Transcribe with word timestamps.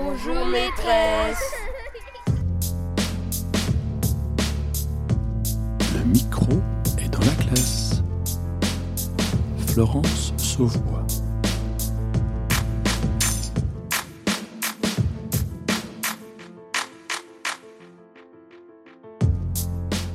Bonjour 0.00 0.46
maîtresse. 0.46 1.54
Le 5.92 6.04
micro 6.04 6.52
est 6.98 7.08
dans 7.08 7.18
la 7.18 7.44
classe. 7.44 8.00
Florence 9.66 10.32
Sauvois. 10.36 11.04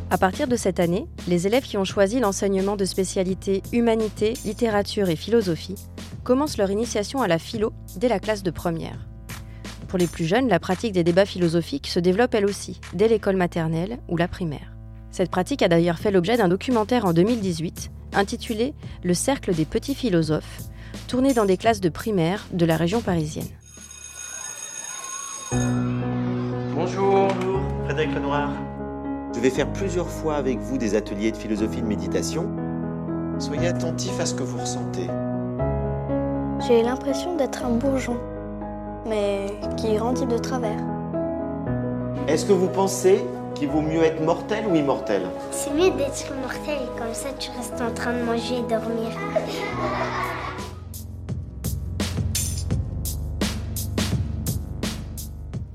À 0.10 0.18
partir 0.18 0.48
de 0.48 0.56
cette 0.56 0.80
année, 0.80 1.08
les 1.28 1.46
élèves 1.46 1.64
qui 1.64 1.76
ont 1.76 1.84
choisi 1.84 2.22
l'enseignement 2.22 2.78
de 2.78 2.86
spécialité 2.86 3.62
humanité, 3.74 4.36
littérature 4.46 5.10
et 5.10 5.18
philosophie 5.18 5.76
commencent 6.24 6.58
leur 6.58 6.72
initiation 6.72 7.22
à 7.22 7.28
la 7.28 7.38
philo 7.38 7.74
dès 7.98 8.08
la 8.08 8.22
classe 8.22 8.44
de 8.44 8.52
première. 8.52 9.13
Pour 9.94 10.00
les 10.00 10.08
plus 10.08 10.26
jeunes, 10.26 10.48
la 10.48 10.60
pratique 10.60 10.94
des 10.94 11.04
débats 11.04 11.24
philosophiques 11.24 11.86
se 11.86 12.00
développe 12.00 12.34
elle 12.34 12.48
aussi, 12.48 12.82
dès 12.96 13.08
l'école 13.08 13.36
maternelle 13.36 14.00
ou 14.10 14.18
la 14.18 14.28
primaire. 14.28 14.74
Cette 15.12 15.30
pratique 15.30 15.62
a 15.62 15.68
d'ailleurs 15.68 16.00
fait 16.00 16.10
l'objet 16.10 16.36
d'un 16.36 16.48
documentaire 16.48 17.06
en 17.06 17.14
2018 17.14 17.92
intitulé 18.16 18.74
Le 19.04 19.14
cercle 19.14 19.54
des 19.54 19.66
petits 19.66 19.94
philosophes, 19.94 20.62
tourné 21.08 21.36
dans 21.36 21.46
des 21.46 21.58
classes 21.58 21.80
de 21.80 21.90
primaire 21.90 22.48
de 22.54 22.66
la 22.66 22.76
région 22.76 23.02
parisienne. 23.02 23.46
Bonjour, 26.74 27.28
Frédéric 27.86 28.16
Lenoir. 28.16 28.50
Je 29.36 29.42
vais 29.42 29.52
faire 29.52 29.72
plusieurs 29.74 30.10
fois 30.10 30.38
avec 30.38 30.58
vous 30.58 30.80
des 30.80 30.96
ateliers 30.96 31.32
de 31.32 31.38
philosophie 31.38 31.84
de 31.84 31.88
méditation. 31.88 32.50
Soyez 33.38 33.68
attentif 33.68 34.20
à 34.20 34.26
ce 34.26 34.34
que 34.34 34.42
vous 34.42 34.58
ressentez. 34.58 35.06
J'ai 36.68 36.82
l'impression 36.82 37.36
d'être 37.36 37.64
un 37.64 37.76
bourgeon, 37.76 38.18
mais 39.06 39.48
qui 39.78 39.96
grandit 39.96 40.26
de 40.26 40.38
travers. 40.38 40.80
Est-ce 42.28 42.46
que 42.46 42.54
vous 42.54 42.70
pensez 42.70 43.24
qu'il 43.56 43.70
vaut 43.70 43.82
mieux 43.82 44.04
être 44.04 44.22
mortel 44.22 44.66
ou 44.68 44.76
immortel? 44.76 45.24
C'est 45.52 45.74
mieux 45.74 45.92
d'être 45.92 46.34
mortel, 46.42 46.80
comme 46.98 47.14
ça 47.14 47.30
tu 47.38 47.52
restes 47.52 47.82
en 47.82 47.94
train 47.94 48.14
de 48.14 48.24
manger 48.24 48.56
et 48.56 48.62
dormir. 48.62 49.10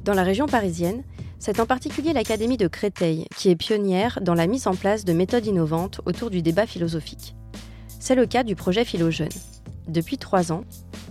Dans 0.04 0.14
la 0.14 0.22
région 0.22 0.46
parisienne, 0.46 1.02
c'est 1.38 1.60
en 1.60 1.66
particulier 1.66 2.14
l'Académie 2.14 2.56
de 2.56 2.66
Créteil 2.66 3.26
qui 3.36 3.50
est 3.50 3.56
pionnière 3.56 4.20
dans 4.22 4.34
la 4.34 4.46
mise 4.46 4.66
en 4.66 4.74
place 4.74 5.04
de 5.04 5.12
méthodes 5.12 5.46
innovantes 5.46 6.00
autour 6.06 6.30
du 6.30 6.40
débat 6.40 6.66
philosophique. 6.66 7.36
C'est 8.00 8.14
le 8.14 8.24
cas 8.24 8.42
du 8.42 8.56
projet 8.56 8.84
Philogène. 8.84 9.28
Depuis 9.86 10.16
trois 10.16 10.50
ans, 10.50 10.64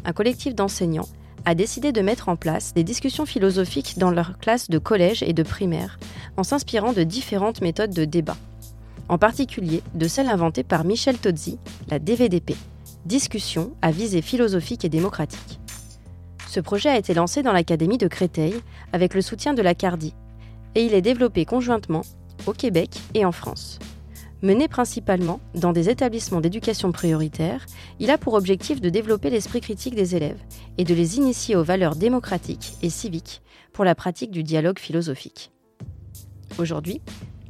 un 0.03 0.13
collectif 0.13 0.55
d'enseignants 0.55 1.07
a 1.47 1.55
décidé 1.55 1.93
de 1.93 2.01
mettre 2.01 2.27
en 2.27 2.35
place 2.35 2.73
des 2.73 2.83
discussions 2.83 3.25
philosophiques 3.25 3.97
dans 3.97 4.11
leurs 4.11 4.37
classes 4.37 4.69
de 4.69 4.79
collège 4.79 5.23
et 5.23 5.31
de 5.31 5.43
primaire, 5.43 5.97
en 6.35 6.43
s'inspirant 6.43 6.91
de 6.91 7.03
différentes 7.03 7.61
méthodes 7.61 7.93
de 7.93 8.03
débat. 8.03 8.35
En 9.07 9.17
particulier 9.17 9.81
de 9.95 10.09
celle 10.09 10.27
inventée 10.27 10.65
par 10.65 10.83
Michel 10.83 11.17
Tozzi, 11.17 11.57
la 11.89 11.99
DVDP, 11.99 12.57
Discussion 13.05 13.71
à 13.81 13.91
visée 13.91 14.21
philosophique 14.21 14.83
et 14.83 14.89
démocratique. 14.89 15.61
Ce 16.49 16.59
projet 16.59 16.89
a 16.89 16.97
été 16.97 17.13
lancé 17.13 17.43
dans 17.43 17.53
l'Académie 17.53 17.97
de 17.97 18.09
Créteil 18.09 18.55
avec 18.91 19.13
le 19.13 19.21
soutien 19.21 19.53
de 19.53 19.61
la 19.61 19.73
CARDI 19.73 20.13
et 20.75 20.83
il 20.83 20.93
est 20.93 21.01
développé 21.01 21.45
conjointement 21.45 22.01
au 22.45 22.51
Québec 22.51 22.89
et 23.13 23.23
en 23.23 23.31
France. 23.31 23.79
Mené 24.43 24.67
principalement 24.67 25.39
dans 25.55 25.73
des 25.73 25.89
établissements 25.89 26.41
d'éducation 26.41 26.91
prioritaire, 26.91 27.65
il 27.99 28.11
a 28.11 28.19
pour 28.19 28.35
objectif 28.35 28.79
de 28.79 28.89
développer 28.89 29.31
l'esprit 29.31 29.61
critique 29.61 29.95
des 29.95 30.15
élèves 30.15 30.39
et 30.77 30.83
de 30.83 30.93
les 30.93 31.17
initier 31.17 31.55
aux 31.55 31.63
valeurs 31.63 31.95
démocratiques 31.95 32.73
et 32.83 32.91
civiques 32.91 33.41
pour 33.73 33.83
la 33.83 33.95
pratique 33.95 34.29
du 34.29 34.43
dialogue 34.43 34.77
philosophique. 34.77 35.51
Aujourd'hui, 36.59 37.01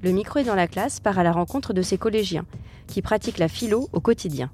le 0.02 0.12
micro 0.12 0.40
est 0.40 0.46
dans 0.46 0.56
la 0.56 0.68
classe 0.68 1.02
part 1.02 1.20
à 1.20 1.24
la 1.24 1.34
rencontre 1.34 1.74
de 1.74 1.82
ces 1.82 1.98
collégiens 1.98 2.46
qui 2.88 3.02
pratiquent 3.02 3.40
la 3.40 3.50
philo 3.50 3.90
au 3.92 4.00
quotidien. 4.00 4.50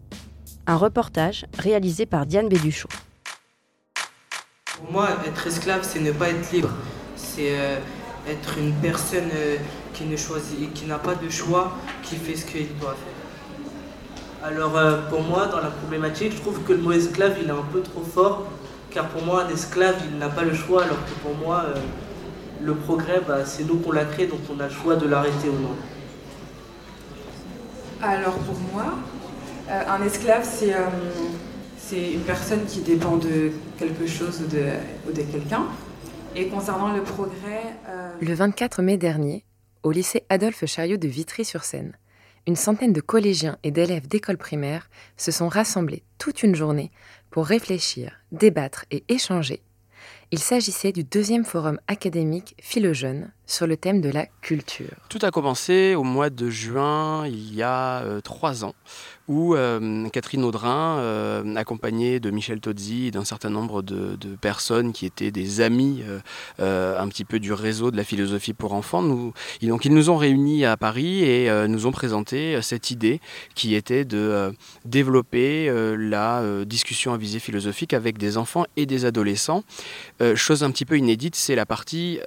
Un 0.66 0.78
reportage 0.78 1.46
réalisé 1.60 2.08
par 2.08 2.26
Diane 2.26 2.50
Béduchot. 2.50 2.90
Pour 4.78 4.92
moi, 4.92 5.10
être 5.28 5.46
esclave, 5.46 5.82
c'est 5.84 6.00
ne 6.00 6.12
pas 6.12 6.30
être 6.30 6.52
libre. 6.52 6.72
C'est 7.16 7.60
euh, 7.60 7.78
être 8.28 8.58
une 8.58 8.74
personne 8.74 9.30
euh, 9.36 9.58
qui 9.94 10.06
ne 10.06 10.18
choisit, 10.18 10.74
qui 10.74 10.86
n'a 10.86 10.98
pas 10.98 11.16
de 11.16 11.30
choix, 11.30 11.74
qui 12.02 12.16
fait 12.16 12.36
ce 12.36 12.46
qu'il 12.46 12.68
doit 12.80 12.96
faire. 13.04 14.48
Alors 14.50 14.78
euh, 14.78 15.10
pour 15.10 15.22
moi, 15.22 15.48
dans 15.48 15.62
la 15.62 15.70
problématique, 15.70 16.34
je 16.34 16.42
trouve 16.42 16.62
que 16.64 16.74
le 16.74 16.80
mot 16.80 16.92
esclave, 16.92 17.36
il 17.42 17.48
est 17.48 17.52
un 17.52 17.68
peu 17.72 17.82
trop 17.82 18.02
fort, 18.04 18.48
car 18.92 19.08
pour 19.10 19.24
moi, 19.24 19.44
un 19.46 19.50
esclave, 19.50 19.96
il 20.12 20.18
n'a 20.18 20.30
pas 20.30 20.44
le 20.44 20.54
choix, 20.54 20.84
alors 20.84 20.98
que 21.06 21.12
pour 21.22 21.36
moi, 21.36 21.66
euh, 21.68 21.80
le 22.62 22.76
progrès, 22.76 23.22
bah, 23.28 23.46
c'est 23.46 23.64
nous 23.64 23.78
qu'on 23.78 23.92
l'a 23.92 24.06
créé, 24.06 24.28
donc 24.28 24.40
on 24.54 24.60
a 24.60 24.68
le 24.68 24.74
choix 24.74 24.96
de 24.96 25.08
l'arrêter 25.08 25.50
ou 25.50 25.60
non. 25.62 25.76
Alors 28.02 28.36
pour 28.40 28.60
moi, 28.74 28.96
euh, 29.70 29.82
un 29.88 30.04
esclave, 30.06 30.44
c'est 30.50 30.74
euh, 30.74 30.80
c'est 31.78 32.14
une 32.14 32.22
personne 32.22 32.66
qui 32.66 32.82
dépend 32.82 33.18
de 33.18 33.52
quelque 33.78 34.08
chose 34.08 34.42
ou 34.42 34.48
de, 34.48 34.64
ou 35.08 35.12
de 35.14 35.22
quelqu'un. 35.22 35.64
Et 36.36 36.48
concernant 36.48 36.94
le 36.94 37.02
progrès... 37.04 37.76
euh, 37.88 38.10
Le 38.20 38.34
24 38.34 38.82
mai 38.82 38.98
dernier, 38.98 39.44
au 39.84 39.92
lycée 39.92 40.26
Adolphe 40.30 40.66
Chariot 40.66 40.98
de 40.98 41.08
Vitry-sur-Seine, 41.08 41.98
une 42.48 42.56
centaine 42.56 42.94
de 42.94 43.02
collégiens 43.02 43.58
et 43.64 43.72
d'élèves 43.72 44.08
d'école 44.08 44.38
primaire 44.38 44.90
se 45.16 45.32
sont 45.32 45.48
rassemblés 45.48 46.04
toute 46.18 46.44
une 46.44 46.56
journée 46.56 46.92
pour 47.30 47.46
réfléchir, 47.46 48.20
débattre 48.32 48.86
et 48.92 49.04
échanger. 49.08 49.62
Il 50.32 50.40
s'agissait 50.40 50.92
du 50.92 51.04
deuxième 51.04 51.46
forum 51.46 51.80
académique 51.88 52.56
Philogène 52.60 53.32
sur 53.46 53.68
le 53.68 53.78
thème 53.78 54.02
de 54.02 54.10
la 54.10 54.26
culture. 54.42 54.96
Tout 55.10 55.20
a 55.22 55.32
commencé 55.32 55.96
au 55.96 56.04
mois 56.04 56.30
de 56.30 56.50
juin, 56.50 57.28
il 57.28 57.54
y 57.54 57.62
a 57.62 58.02
euh, 58.02 58.20
trois 58.20 58.66
ans, 58.66 58.74
où 59.28 59.56
euh, 59.56 60.10
Catherine 60.10 60.44
Audrin, 60.44 60.98
euh, 60.98 61.56
accompagnée 61.56 62.20
de 62.20 62.30
Michel 62.30 62.60
Tozzi 62.60 63.08
et 63.08 63.12
d'un 63.12 63.24
certain 63.24 63.50
nombre 63.50 63.82
de, 63.82 64.18
personnes 64.42 64.92
qui 64.92 65.06
étaient 65.06 65.32
des 65.32 65.62
amis 65.62 66.04
euh, 66.60 67.00
un 67.00 67.08
petit 67.08 67.24
peu 67.24 67.40
du 67.40 67.54
réseau 67.54 67.92
de 67.92 67.98
la 67.98 68.04
philosophie 68.04 68.54
pour 68.54 68.74
enfants, 68.74 69.02
nous, 69.02 69.34
ils, 69.62 69.70
donc, 69.70 69.86
ils 69.86 69.94
nous 69.94 70.10
ont 70.10 70.18
réunis 70.18 70.66
à 70.66 70.76
Paris 70.76 71.24
et 71.24 71.50
nous 71.68 71.86
ont 71.86 71.92
présenté 71.92 72.62
cette 72.62 72.92
idée 72.92 73.22
qui 73.56 73.76
était 73.76 74.06
de 74.06 74.54
développer 74.86 75.72
la 75.98 76.44
discussion 76.66 77.14
à 77.14 77.18
visée 77.18 77.40
philosophique 77.40 77.94
avec 77.94 78.18
des 78.18 78.38
enfants 78.38 78.66
et 78.76 78.86
des 78.86 79.06
adolescents. 79.06 79.64
Chose 80.36 80.64
un 80.64 80.72
petit 80.72 80.86
peu 80.86 80.98
inédite, 80.98 81.36
c'est 81.36 81.56
la 81.56 81.66
partie 81.66 82.20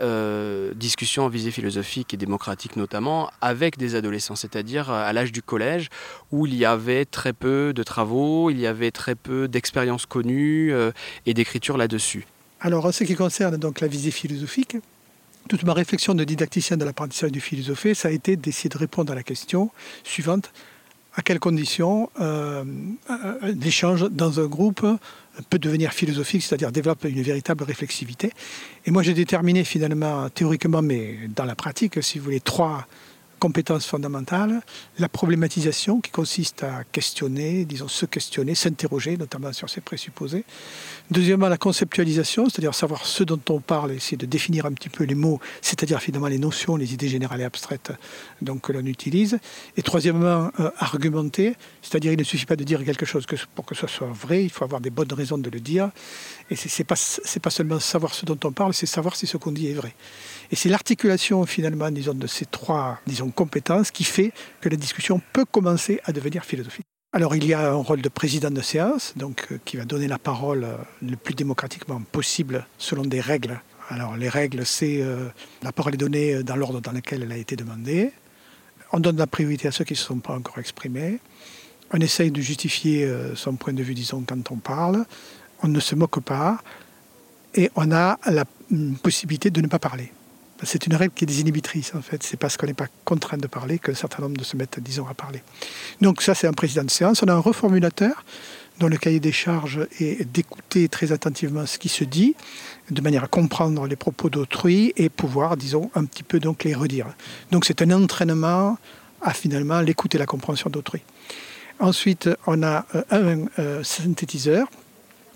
discussion 0.75 1.25
en 1.25 1.29
visée 1.29 1.51
philosophique 1.51 2.15
et 2.15 2.17
démocratique 2.17 2.77
notamment 2.77 3.31
avec 3.41 3.79
des 3.79 3.95
adolescents, 3.95 4.37
c'est-à-dire 4.37 4.91
à 4.91 5.13
l'âge 5.13 5.33
du 5.33 5.43
collège 5.43 5.89
où 6.31 6.47
il 6.47 6.55
y 6.55 6.65
avait 6.65 6.86
très 7.05 7.33
peu 7.33 7.73
de 7.75 7.83
travaux, 7.83 8.51
il 8.51 8.59
y 8.61 8.67
avait 8.67 8.91
très 8.93 9.15
peu 9.15 9.49
d'expériences 9.49 10.07
connues 10.07 10.73
euh, 10.73 10.93
et 11.27 11.35
d'écriture 11.35 11.77
là-dessus. 11.77 12.27
Alors, 12.61 12.87
en 12.87 12.93
ce 12.93 13.05
qui 13.05 13.15
concerne 13.15 13.57
donc 13.57 13.81
la 13.81 13.89
visée 13.89 14.11
philosophique, 14.11 14.77
toute 15.49 15.63
ma 15.65 15.75
réflexion 15.75 16.15
de 16.15 16.25
didacticien 16.25 16.77
de 16.77 16.85
l'apprentissage 16.85 17.31
du 17.33 17.41
philosophie, 17.41 17.95
ça 17.95 18.09
a 18.09 18.11
été 18.11 18.37
d'essayer 18.37 18.71
de 18.71 18.79
répondre 18.79 19.13
à 19.13 19.15
la 19.15 19.23
question 19.23 19.71
suivante 20.05 20.53
à 21.19 21.23
quelles 21.23 21.39
conditions 21.41 22.11
euh, 22.21 22.63
un- 23.09 23.37
un 23.41 23.61
échange 23.61 24.11
dans 24.11 24.39
un 24.39 24.47
groupe 24.47 24.85
peut 25.49 25.59
devenir 25.59 25.93
philosophique, 25.93 26.43
c'est-à-dire 26.43 26.73
développe 26.73 27.05
une 27.05 27.23
véritable 27.23 27.65
réflexivité? 27.65 28.33
Et 28.85 28.91
moi, 28.91 29.03
j'ai 29.03 29.15
déterminé 29.15 29.65
finalement, 29.65 30.29
théoriquement, 30.29 30.83
mais 30.83 31.17
dans 31.35 31.45
la 31.45 31.55
pratique, 31.55 32.03
si 32.03 32.19
vous 32.19 32.25
voulez, 32.27 32.41
trois 32.41 32.87
compétences 33.39 33.87
fondamentales. 33.87 34.61
La 34.99 35.09
problématisation, 35.09 36.01
qui 36.01 36.11
consiste 36.11 36.63
à 36.63 36.85
questionner, 36.91 37.65
disons, 37.65 37.89
se 37.89 38.07
questionner, 38.07 38.55
s'interroger, 38.55 39.17
notamment 39.17 39.53
sur 39.53 39.69
ses 39.69 39.81
présupposés. 39.81 40.45
Deuxièmement, 41.11 41.49
la 41.49 41.59
conceptualisation, 41.59 42.49
c'est-à-dire 42.49 42.75
savoir 42.75 43.07
ce 43.07 43.25
dont 43.25 43.41
on 43.49 43.61
parle, 43.61 43.93
essayer 43.93 44.17
de 44.17 44.27
définir 44.27 44.67
un 44.67 44.73
petit 44.73 44.89
peu 44.89 45.05
les 45.05 45.15
mots, 45.15 45.41
c'est-à-dire 45.61 46.01
finalement 46.01 46.29
les 46.29 46.39
notions, 46.39 46.77
les 46.77 46.95
idées 46.95 47.09
générales 47.09 47.41
et 47.41 47.45
abstraites 47.45 47.93
donc, 48.43 48.63
que 48.63 48.73
l'on 48.73 48.85
utilise. 48.87 49.39
Et 49.77 49.83
troisièmement, 49.83 50.51
euh, 50.61 50.71
argumenter, 50.79 51.55
c'est-à-dire 51.83 52.13
il 52.13 52.19
ne 52.19 52.25
suffit 52.25 52.47
pas 52.47 52.57
de 52.57 52.65
dire 52.65 52.85
quelque 52.85 53.07
chose 53.07 53.27
pour 53.55 53.65
que 53.65 53.75
ce 53.75 53.87
soit 53.87 54.09
vrai, 54.09 54.45
il 54.45 54.51
faut 54.51 54.65
avoir 54.65 54.81
des 54.81 54.91
bonnes 54.91 55.13
raisons 55.13 55.39
de 55.39 55.51
le 55.51 55.61
dire. 55.61 55.91
Et 56.51 56.57
c'est 56.57 56.81
n'est 56.81 57.41
pas 57.41 57.51
seulement 57.51 57.81
savoir 57.81 58.15
ce 58.15 58.25
dont 58.25 58.39
on 58.45 58.53
parle, 58.53 58.75
c'est 58.75 58.87
savoir 58.87 59.17
si 59.17 59.27
ce 59.27 59.37
qu'on 59.37 59.53
dit 59.53 59.69
est 59.69 59.75
vrai. 59.75 59.95
Et 60.51 60.57
c'est 60.57 60.69
l'articulation 60.69 61.45
finalement, 61.47 61.91
disons, 61.91 62.15
de 62.15 62.27
ces 62.27 62.47
trois, 62.47 63.01
disons, 63.07 63.31
compétences 63.31 63.91
qui 63.91 64.05
fait 64.05 64.33
que 64.61 64.69
la 64.69 64.77
discussion 64.77 65.21
peut 65.33 65.45
commencer 65.45 66.01
à 66.05 66.13
devenir 66.13 66.45
philosophique. 66.45 66.87
Alors 67.17 67.35
il 67.35 67.47
y 67.47 67.55
a 67.55 67.71
un 67.71 67.77
rôle 67.77 68.03
de 68.03 68.11
président 68.11 68.51
de 68.51 68.61
séance, 68.61 69.15
donc 69.17 69.47
euh, 69.51 69.59
qui 69.65 69.79
va 69.79 69.87
donner 69.87 70.07
la 70.07 70.19
parole 70.19 70.65
euh, 70.65 70.77
le 71.01 71.17
plus 71.17 71.35
démocratiquement 71.35 72.03
possible 72.13 72.67
selon 72.77 73.05
des 73.05 73.23
règles. 73.23 73.59
Alors 73.89 74.19
les 74.19 74.29
règles, 74.29 74.67
c'est 74.67 75.01
euh, 75.01 75.29
la 75.63 75.73
parole 75.73 75.95
est 75.95 75.97
donnée 75.97 76.43
dans 76.43 76.57
l'ordre 76.57 76.83
dans 76.83 76.93
lequel 76.93 77.23
elle 77.23 77.33
a 77.33 77.39
été 77.39 77.57
demandée. 77.57 78.13
On 78.93 79.01
donne 79.01 79.17
la 79.17 79.27
priorité 79.27 79.67
à 79.67 79.71
ceux 79.71 79.85
qui 79.85 79.95
ne 79.95 79.99
se 79.99 80.05
sont 80.05 80.19
pas 80.19 80.35
encore 80.35 80.59
exprimés. 80.59 81.19
On 81.91 82.01
essaye 82.01 82.31
de 82.31 82.41
justifier 82.43 83.11
son 83.35 83.55
point 83.55 83.73
de 83.73 83.83
vue, 83.83 83.95
disons, 83.95 84.23
quand 84.27 84.51
on 84.51 84.57
parle. 84.57 85.07
On 85.63 85.69
ne 85.69 85.81
se 85.81 85.95
moque 85.95 86.21
pas. 86.21 86.59
et 87.55 87.71
on 87.77 87.91
a 87.93 88.19
la 88.27 88.45
possibilité 89.03 89.51
de 89.51 89.61
ne 89.61 89.69
pas 89.69 89.79
parler. 89.79 90.13
C'est 90.63 90.87
une 90.87 90.95
règle 90.95 91.13
qui 91.15 91.25
est 91.25 91.27
désinhibitrice 91.27 91.95
en 91.95 92.03
fait. 92.03 92.23
C'est 92.23 92.39
parce 92.39 92.57
qu'on 92.57 92.67
n'est 92.67 92.75
pas 92.75 92.89
contraint 93.05 93.37
de 93.37 93.47
parler 93.47 93.79
qu'un 93.79 93.95
certain 93.95 94.23
nombre 94.23 94.37
de 94.37 94.45
se 94.45 94.57
mettent, 94.57 94.81
disons, 94.81 95.07
à 95.07 95.15
parler. 95.15 95.43
Donc 96.01 96.23
ça, 96.23 96.35
c'est 96.35 96.47
un 96.47 96.53
président 96.53 96.85
de 96.85 96.91
séance. 96.91 97.23
On 97.23 97.29
a 97.29 97.35
un 97.35 97.39
reformulateur 97.39 98.25
dont 98.79 98.89
le 98.89 98.97
cahier 98.97 99.21
des 99.21 99.33
charges 99.33 99.87
est 100.01 100.25
d'écouter 100.31 100.89
très 100.89 101.13
attentivement 101.13 101.67
ce 101.67 101.79
qui 101.79 101.89
se 101.89 102.05
dit, 102.05 102.35
de 102.91 103.01
manière 103.01 103.25
à 103.25 103.29
comprendre 103.29 103.87
les 103.87 103.97
propos 103.97 104.29
d'autrui 104.29 104.93
et 104.97 105.09
pouvoir, 105.09 105.57
disons, 105.57 105.91
un 105.95 106.05
petit 106.05 106.23
peu 106.23 106.41
donc 106.41 106.65
les 106.65 106.75
redire. 106.75 107.07
Donc 107.51 107.65
c'est 107.65 107.81
un 107.83 107.91
entraînement 107.91 108.77
à 109.23 109.33
finalement 109.33 109.81
l'écoute 109.81 110.15
et 110.15 110.19
la 110.19 110.27
compréhension 110.27 110.71
d'autrui. 110.71 111.03
Ensuite, 111.79 112.29
on 112.47 112.63
a 112.63 112.87
euh, 112.95 113.03
un 113.11 113.47
euh, 113.59 113.83
synthétiseur, 113.83 114.69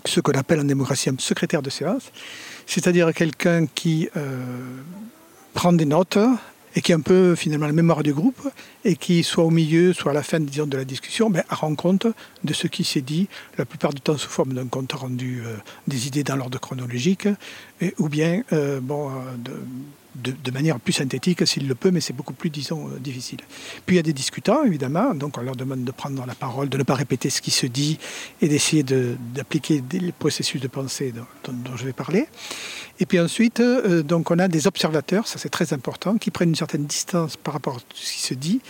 ce 0.05 0.19
qu'on 0.19 0.33
appelle 0.33 0.59
en 0.59 0.65
démocratie 0.65 1.09
un 1.09 1.15
secrétaire 1.17 1.61
de 1.61 1.69
séance, 1.69 2.11
c'est-à-dire 2.65 3.13
quelqu'un 3.13 3.65
qui 3.67 4.09
euh, 4.15 4.39
prend 5.53 5.73
des 5.73 5.85
notes 5.85 6.17
et 6.75 6.81
qui 6.81 6.93
est 6.93 6.95
un 6.95 7.01
peu 7.01 7.35
finalement 7.35 7.67
la 7.67 7.73
mémoire 7.73 8.01
du 8.01 8.13
groupe 8.13 8.49
et 8.85 8.95
qui, 8.95 9.23
soit 9.23 9.43
au 9.43 9.49
milieu, 9.49 9.91
soit 9.91 10.11
à 10.11 10.13
la 10.13 10.23
fin 10.23 10.39
de 10.39 10.77
la 10.77 10.85
discussion, 10.85 11.29
ben, 11.29 11.43
rend 11.49 11.75
compte 11.75 12.07
de 12.43 12.53
ce 12.53 12.67
qui 12.67 12.85
s'est 12.85 13.01
dit, 13.01 13.27
la 13.57 13.65
plupart 13.65 13.93
du 13.93 13.99
temps 13.99 14.17
sous 14.17 14.29
forme 14.29 14.53
d'un 14.53 14.67
compte 14.67 14.93
rendu 14.93 15.43
des 15.87 16.07
idées 16.07 16.23
dans 16.23 16.37
l'ordre 16.37 16.59
chronologique, 16.59 17.27
ou 17.97 18.07
bien 18.07 18.43
bon, 18.81 19.11
de, 19.37 19.51
de, 20.15 20.51
manière 20.51 20.79
plus 20.79 20.93
synthétique 20.93 21.45
s'il 21.47 21.67
le 21.67 21.75
peut, 21.75 21.91
mais 21.91 22.01
c'est 22.01 22.13
beaucoup 22.13 22.33
plus, 22.33 22.49
disons, 22.49 22.87
euh, 22.87 22.99
difficile. 22.99 23.39
Puis 23.85 23.95
il 23.95 23.97
y 23.97 23.99
a 23.99 24.03
des 24.03 24.13
discutants, 24.13 24.63
évidemment, 24.63 25.13
donc 25.15 25.37
on 25.37 25.41
leur 25.41 25.55
demande 25.55 25.83
de 25.83 25.91
prendre 25.91 26.25
la 26.25 26.35
parole, 26.35 26.69
de 26.69 26.77
ne 26.77 26.83
pas 26.83 26.95
répéter 26.95 27.29
ce 27.29 27.41
qui 27.41 27.51
se 27.51 27.65
dit 27.65 27.97
et 28.41 28.47
d'essayer 28.47 28.83
d'appliquer 28.83 29.81
les 29.91 30.11
processus 30.11 30.61
de 30.61 30.67
pensée 30.67 31.13
dont, 31.13 31.75
je 31.75 31.85
vais 31.85 31.93
parler. 31.93 32.27
Et 32.99 33.05
puis 33.05 33.19
ensuite, 33.19 33.59
euh, 33.59 34.03
donc 34.03 34.31
on 34.31 34.39
a 34.39 34.47
des 34.47 34.67
observateurs, 34.67 35.27
ça 35.27 35.39
c'est 35.39 35.49
très 35.49 35.73
important, 35.73 36.17
qui 36.17 36.31
prennent 36.31 36.49
une 36.49 36.55
certaine 36.55 36.85
distance 36.85 37.37
par 37.37 37.53
rapport 37.53 37.77
à 37.77 37.79
ce 37.93 38.13
qui 38.13 38.19
se 38.19 38.33
dit 38.33 38.61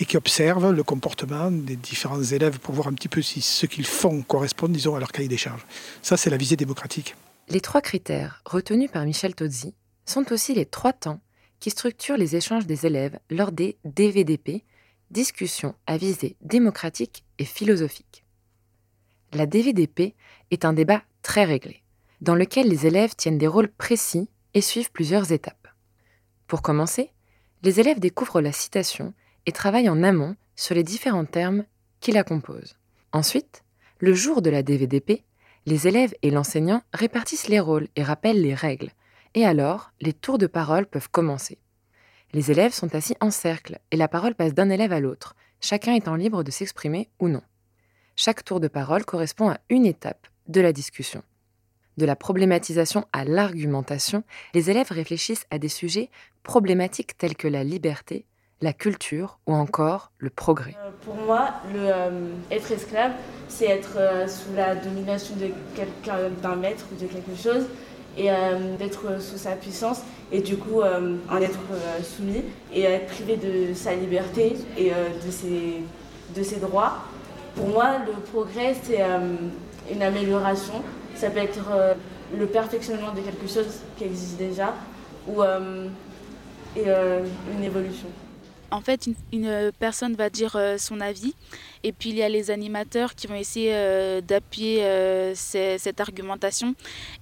et 0.00 0.04
qui 0.04 0.16
observent 0.16 0.72
le 0.72 0.82
comportement 0.82 1.50
des 1.50 1.76
différents 1.76 2.22
élèves 2.22 2.58
pour 2.58 2.74
voir 2.74 2.88
un 2.88 2.92
petit 2.92 3.08
peu 3.08 3.22
si 3.22 3.40
ce 3.40 3.66
qu'ils 3.66 3.86
font 3.86 4.22
correspond, 4.22 4.68
disons, 4.68 4.94
à 4.94 5.00
leur 5.00 5.12
cahier 5.12 5.28
des 5.28 5.36
charges. 5.36 5.64
Ça, 6.02 6.16
c'est 6.16 6.30
la 6.30 6.36
visée 6.36 6.56
démocratique. 6.56 7.14
Les 7.48 7.60
trois 7.60 7.80
critères 7.80 8.42
retenus 8.44 8.90
par 8.90 9.04
Michel 9.04 9.34
Tozzi 9.34 9.72
sont 10.06 10.32
aussi 10.32 10.54
les 10.54 10.66
trois 10.66 10.92
temps 10.92 11.20
qui 11.60 11.70
structurent 11.70 12.16
les 12.16 12.36
échanges 12.36 12.66
des 12.66 12.86
élèves 12.86 13.18
lors 13.30 13.52
des 13.52 13.76
DVDP, 13.84 14.64
discussions 15.10 15.74
à 15.86 15.96
visée 15.96 16.36
démocratique 16.40 17.24
et 17.38 17.44
philosophique. 17.44 18.24
La 19.32 19.46
DVDP 19.46 20.14
est 20.50 20.64
un 20.64 20.72
débat 20.72 21.02
très 21.22 21.44
réglé, 21.44 21.82
dans 22.20 22.34
lequel 22.34 22.68
les 22.68 22.86
élèves 22.86 23.14
tiennent 23.14 23.38
des 23.38 23.46
rôles 23.46 23.68
précis 23.70 24.28
et 24.54 24.60
suivent 24.60 24.92
plusieurs 24.92 25.32
étapes. 25.32 25.68
Pour 26.46 26.62
commencer, 26.62 27.10
les 27.62 27.80
élèves 27.80 27.98
découvrent 27.98 28.40
la 28.40 28.52
citation 28.52 29.12
et 29.46 29.52
travaillent 29.52 29.88
en 29.88 30.02
amont 30.02 30.36
sur 30.54 30.74
les 30.74 30.84
différents 30.84 31.24
termes 31.24 31.64
qui 32.00 32.12
la 32.12 32.24
composent. 32.24 32.76
Ensuite, 33.12 33.64
le 33.98 34.14
jour 34.14 34.42
de 34.42 34.50
la 34.50 34.62
DVDP, 34.62 35.24
les 35.66 35.88
élèves 35.88 36.14
et 36.22 36.30
l'enseignant 36.30 36.82
répartissent 36.92 37.48
les 37.48 37.60
rôles 37.60 37.88
et 37.96 38.02
rappellent 38.02 38.40
les 38.40 38.54
règles, 38.54 38.90
et 39.34 39.44
alors, 39.44 39.92
les 40.00 40.12
tours 40.12 40.38
de 40.38 40.46
parole 40.46 40.86
peuvent 40.86 41.10
commencer. 41.10 41.58
Les 42.32 42.50
élèves 42.50 42.72
sont 42.72 42.94
assis 42.94 43.16
en 43.20 43.30
cercle 43.30 43.78
et 43.90 43.96
la 43.96 44.08
parole 44.08 44.34
passe 44.34 44.54
d'un 44.54 44.70
élève 44.70 44.92
à 44.92 45.00
l'autre, 45.00 45.36
chacun 45.60 45.94
étant 45.94 46.14
libre 46.14 46.42
de 46.42 46.50
s'exprimer 46.50 47.08
ou 47.18 47.28
non. 47.28 47.42
Chaque 48.14 48.44
tour 48.44 48.60
de 48.60 48.68
parole 48.68 49.04
correspond 49.04 49.50
à 49.50 49.58
une 49.68 49.86
étape 49.86 50.26
de 50.48 50.60
la 50.60 50.72
discussion. 50.72 51.22
De 51.96 52.04
la 52.04 52.16
problématisation 52.16 53.06
à 53.12 53.24
l'argumentation, 53.24 54.22
les 54.54 54.70
élèves 54.70 54.90
réfléchissent 54.90 55.46
à 55.50 55.58
des 55.58 55.68
sujets 55.68 56.10
problématiques 56.42 57.16
tels 57.16 57.36
que 57.36 57.48
la 57.48 57.64
liberté, 57.64 58.26
la 58.60 58.72
culture 58.72 59.38
ou 59.46 59.54
encore 59.54 60.12
le 60.18 60.30
progrès. 60.30 60.74
Euh, 60.78 60.90
pour 61.02 61.14
moi, 61.14 61.54
euh, 61.74 62.32
être 62.50 62.72
esclave, 62.72 63.12
c'est 63.48 63.66
être 63.66 63.96
euh, 63.98 64.26
sous 64.26 64.52
la 64.54 64.74
domination 64.74 65.36
de 65.36 65.50
quelqu'un, 65.74 66.30
d'un 66.42 66.56
maître 66.56 66.86
ou 66.92 67.02
de 67.02 67.06
quelque 67.06 67.36
chose, 67.36 67.66
et 68.16 68.30
euh, 68.30 68.76
d'être 68.78 69.20
sous 69.20 69.36
sa 69.36 69.52
puissance 69.52 70.02
et 70.32 70.40
du 70.40 70.56
coup 70.56 70.80
euh, 70.80 71.16
en 71.30 71.36
être 71.36 71.58
euh, 71.72 72.02
soumis 72.02 72.42
et 72.72 72.82
être 72.82 73.06
privé 73.06 73.36
de 73.36 73.74
sa 73.74 73.94
liberté 73.94 74.56
et 74.76 74.90
de, 74.90 75.30
ses, 75.30 75.82
de 76.34 76.42
ses 76.42 76.56
droits. 76.56 77.04
Pour 77.54 77.68
moi, 77.68 77.98
le 78.04 78.12
progrès, 78.12 78.74
c'est 78.82 79.00
une 79.90 80.02
amélioration. 80.02 80.74
Ça 81.14 81.30
peut 81.30 81.38
être 81.38 81.70
le 82.36 82.46
perfectionnement 82.46 83.12
de 83.14 83.20
quelque 83.20 83.46
chose 83.46 83.80
qui 83.96 84.04
existe 84.04 84.36
déjà 84.36 84.74
ou 85.26 85.42
et, 85.42 86.84
une 86.86 87.64
évolution 87.64 88.08
en 88.76 88.82
fait, 88.82 89.08
une, 89.32 89.72
personne 89.78 90.14
va 90.14 90.28
dire 90.28 90.54
euh, 90.54 90.76
son 90.76 91.00
avis, 91.00 91.34
et 91.82 91.92
puis 91.92 92.10
il 92.10 92.16
y 92.16 92.22
a 92.22 92.28
les 92.28 92.50
animateurs 92.50 93.14
qui 93.14 93.26
vont 93.26 93.34
essayer 93.34 93.70
euh, 93.72 94.20
d'appuyer 94.20 94.84
euh, 94.84 95.32
cette 95.34 95.98
argumentation, 95.98 96.74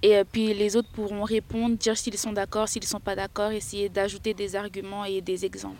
et 0.03 0.21
puis 0.29 0.53
les 0.53 0.75
autres 0.75 0.89
pourront 0.93 1.23
répondre, 1.23 1.77
dire 1.77 1.97
s'ils 1.97 2.17
sont 2.17 2.33
d'accord, 2.33 2.67
s'ils 2.67 2.83
ne 2.83 2.87
sont 2.87 2.99
pas 2.99 3.15
d'accord, 3.15 3.51
essayer 3.51 3.87
d'ajouter 3.87 4.33
des 4.33 4.57
arguments 4.57 5.05
et 5.05 5.21
des 5.21 5.45
exemples. 5.45 5.77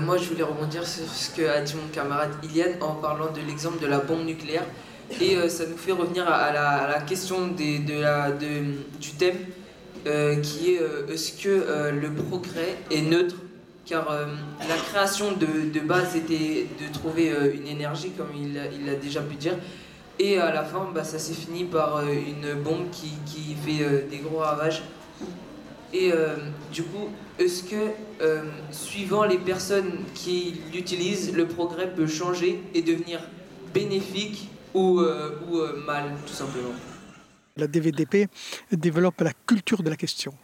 moi, 0.00 0.18
je 0.18 0.28
voulais 0.28 0.42
rebondir 0.42 0.86
sur 0.86 1.08
ce 1.08 1.30
que 1.30 1.48
a 1.48 1.62
dit 1.62 1.74
mon 1.74 1.88
camarade 1.88 2.32
Iliane 2.42 2.82
en 2.82 2.94
parlant 2.96 3.32
de 3.32 3.40
l'exemple 3.40 3.80
de 3.80 3.86
la 3.86 4.00
bombe 4.00 4.26
nucléaire, 4.26 4.66
et 5.20 5.48
ça 5.48 5.64
nous 5.66 5.78
fait 5.78 5.92
revenir 5.92 6.28
à, 6.28 6.52
la, 6.52 7.00
question 7.00 7.48
du 7.48 9.10
thème, 9.18 9.38
qui 10.42 10.74
est 10.74 10.80
est-ce 11.12 11.42
que 11.42 11.90
le 11.90 12.12
progrès 12.14 12.76
est 12.90 13.02
neutre 13.02 13.36
car 13.86 14.10
euh, 14.10 14.26
la 14.68 14.76
création 14.76 15.32
de, 15.32 15.80
base 15.80 16.16
était 16.16 16.66
de 16.80 16.92
trouver 16.92 17.30
euh, 17.30 17.54
une 17.54 17.66
énergie, 17.66 18.10
comme 18.16 18.30
il, 18.34 18.60
il 18.80 18.88
a 18.88 18.94
déjà 18.94 19.20
pu 19.20 19.36
dire, 19.36 19.56
et 20.18 20.38
à 20.38 20.52
la 20.52 20.64
fin, 20.64 20.88
bah, 20.94 21.04
ça 21.04 21.18
s'est 21.18 21.34
fini 21.34 21.64
par 21.64 21.96
euh, 21.96 22.06
une 22.12 22.54
bombe 22.62 22.90
qui, 22.90 23.54
fait 23.64 24.06
des 24.10 24.18
gros 24.18 24.38
ravages. 24.38 24.82
Et 25.92 26.10
du 26.72 26.82
coup, 26.82 27.08
est-ce 27.38 27.62
que, 27.62 27.92
suivant 28.72 29.22
les 29.22 29.38
personnes 29.38 29.92
qui 30.12 30.60
l'utilisent, 30.72 31.32
le 31.32 31.46
progrès 31.46 31.88
peut 31.88 32.08
changer 32.08 32.60
et 32.74 32.82
devenir 32.82 33.20
bénéfique 33.72 34.48
ou, 34.74 35.00
ou 35.00 35.60
mal, 35.86 36.16
tout 36.26 36.32
simplement? 36.32 36.74
La 37.56 37.68
DVDP 37.68 38.28
développe 38.72 39.20
la 39.20 39.30
culture 39.46 39.84
de 39.84 39.90
la 39.90 39.96
question. 39.96 40.34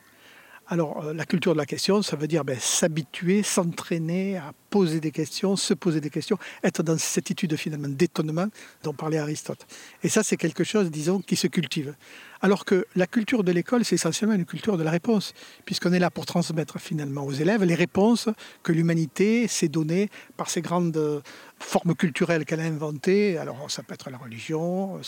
Alors, 0.72 1.04
euh, 1.04 1.12
la 1.12 1.26
culture 1.26 1.52
de 1.52 1.58
la 1.58 1.66
question, 1.66 2.00
ça 2.00 2.14
veut 2.14 2.28
dire 2.28 2.44
ben, 2.44 2.56
s'habituer, 2.60 3.42
s'entraîner 3.42 4.36
à 4.36 4.52
poser 4.70 5.00
des 5.00 5.10
questions, 5.10 5.56
se 5.56 5.74
poser 5.74 6.00
des 6.00 6.10
questions, 6.10 6.38
être 6.62 6.84
dans 6.84 6.96
cette 6.96 7.24
attitude 7.24 7.56
finalement 7.56 7.88
d'étonnement 7.88 8.46
dont 8.84 8.94
parlait 8.94 9.18
Aristote. 9.18 9.66
Et 10.04 10.08
ça, 10.08 10.22
c'est 10.22 10.36
quelque 10.36 10.62
chose, 10.62 10.88
disons, 10.92 11.22
qui 11.22 11.34
se 11.34 11.48
cultive. 11.48 11.96
Alors 12.40 12.64
que 12.64 12.86
la 12.94 13.08
culture 13.08 13.42
de 13.42 13.50
l'école, 13.50 13.84
c'est 13.84 13.96
essentiellement 13.96 14.36
une 14.36 14.44
culture 14.44 14.78
de 14.78 14.84
la 14.84 14.92
réponse, 14.92 15.34
puisqu'on 15.64 15.92
est 15.92 15.98
là 15.98 16.08
pour 16.08 16.24
transmettre 16.24 16.80
finalement 16.80 17.24
aux 17.24 17.32
élèves 17.32 17.64
les 17.64 17.74
réponses 17.74 18.28
que 18.62 18.70
l'humanité 18.70 19.48
s'est 19.48 19.66
données 19.66 20.08
par 20.36 20.50
ces 20.50 20.62
grandes 20.62 21.20
formes 21.58 21.96
culturelles 21.96 22.44
qu'elle 22.44 22.60
a 22.60 22.64
inventées. 22.64 23.38
Alors, 23.38 23.68
ça 23.68 23.82
peut 23.82 23.94
être 23.94 24.08
la 24.08 24.18
religion, 24.18 25.00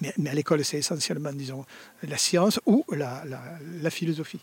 mais 0.00 0.30
à 0.30 0.34
l'école, 0.34 0.64
c'est 0.64 0.78
essentiellement, 0.78 1.32
disons, 1.32 1.64
la 2.04 2.18
science 2.18 2.60
ou 2.66 2.84
la 2.92 3.90
philosophie. 3.90 4.42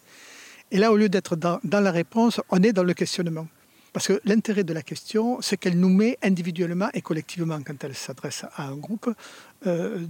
Et 0.71 0.77
là, 0.77 0.91
au 0.91 0.97
lieu 0.97 1.09
d'être 1.09 1.35
dans, 1.35 1.59
la 1.63 1.91
réponse, 1.91 2.41
on 2.49 2.61
est 2.63 2.73
dans 2.73 2.83
le 2.83 2.93
questionnement. 2.93 3.47
Parce 3.93 4.07
que 4.07 4.19
l'intérêt 4.25 4.65
de 4.65 4.73
la 4.73 4.81
question, 4.81 5.39
c'est 5.41 5.55
qu'elle 5.55 5.79
nous 5.79 5.87
met 5.87 6.17
individuellement 6.21 6.89
et 6.93 7.01
collectivement, 7.01 7.57
quand 7.65 7.81
elle 7.81 7.95
s'adresse 7.95 8.43
à 8.55 8.67
un 8.67 8.75
groupe, 8.75 9.09
euh, 9.67 10.05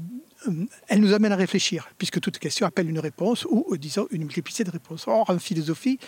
elle 0.88 1.01
nous 1.01 1.13
amène 1.13 1.31
à 1.31 1.35
réfléchir, 1.35 1.88
puisque 2.00 2.19
toute 2.19 2.39
question 2.39 2.65
appelle 2.65 2.89
une 2.89 2.97
réponse 2.97 3.45
ou, 3.47 3.77
disons, 3.77 4.07
une 4.09 4.24
multiplicité 4.24 4.63
de 4.63 4.71
réponses. 4.71 5.07
Or, 5.07 5.29
en 5.29 5.38
philosophie, 5.38 6.00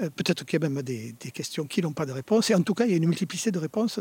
euh, 0.00 0.10
peut-être 0.10 0.44
qu'il 0.44 0.62
y 0.62 0.64
a 0.64 0.68
même 0.68 0.80
des, 0.82 1.14
questions 1.32 1.64
qui 1.64 1.82
n'ont 1.82 1.92
pas 1.92 2.06
de 2.06 2.12
réponse, 2.12 2.50
et 2.50 2.54
en 2.54 2.62
tout 2.62 2.74
cas, 2.74 2.84
il 2.84 2.92
y 2.92 2.94
a 2.94 2.98
une 2.98 3.08
multiplicité 3.08 3.50
de 3.50 3.58
réponses 3.58 3.98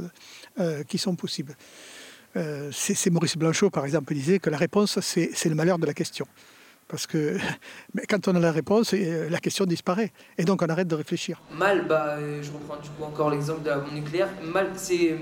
euh, 0.60 0.83
qui 0.83 1.00
sont 1.00 1.15
possibles. 1.15 1.55
c'est 2.72 3.10
Maurice 3.10 3.36
Blanchot, 3.36 3.72
par 3.72 3.86
exemple, 3.86 4.13
disait 4.13 4.38
que 4.38 4.51
la 4.51 4.57
réponse, 4.57 5.00
c'est 5.00 5.45
le 5.45 5.55
malheur 5.55 5.79
de 5.79 5.88
la 5.88 5.93
question. 5.95 6.27
Parce 6.93 7.07
que 7.07 7.38
mais 7.95 8.03
quand 8.07 8.27
on 8.27 8.35
a 8.35 8.39
la 8.39 8.51
réponse, 8.51 8.93
euh, 8.93 9.27
la 9.27 9.39
question 9.39 9.65
disparaît. 9.65 10.13
Et 10.38 10.45
donc 10.45 10.62
on 10.62 10.67
arrête 10.67 10.88
de 10.88 10.93
réfléchir. 10.93 11.41
Mal, 11.51 11.88
bah, 11.88 12.17
euh, 12.19 12.43
je 12.43 12.51
reprends 12.51 12.79
du 12.79 12.88
coup 12.89 13.03
encore 13.03 13.31
l'exemple 13.31 13.63
de 13.63 13.69
la 13.69 13.79
bombe 13.79 13.95
nucléaire. 13.95 14.29
Mal, 14.43 14.67
c'est. 14.75 15.15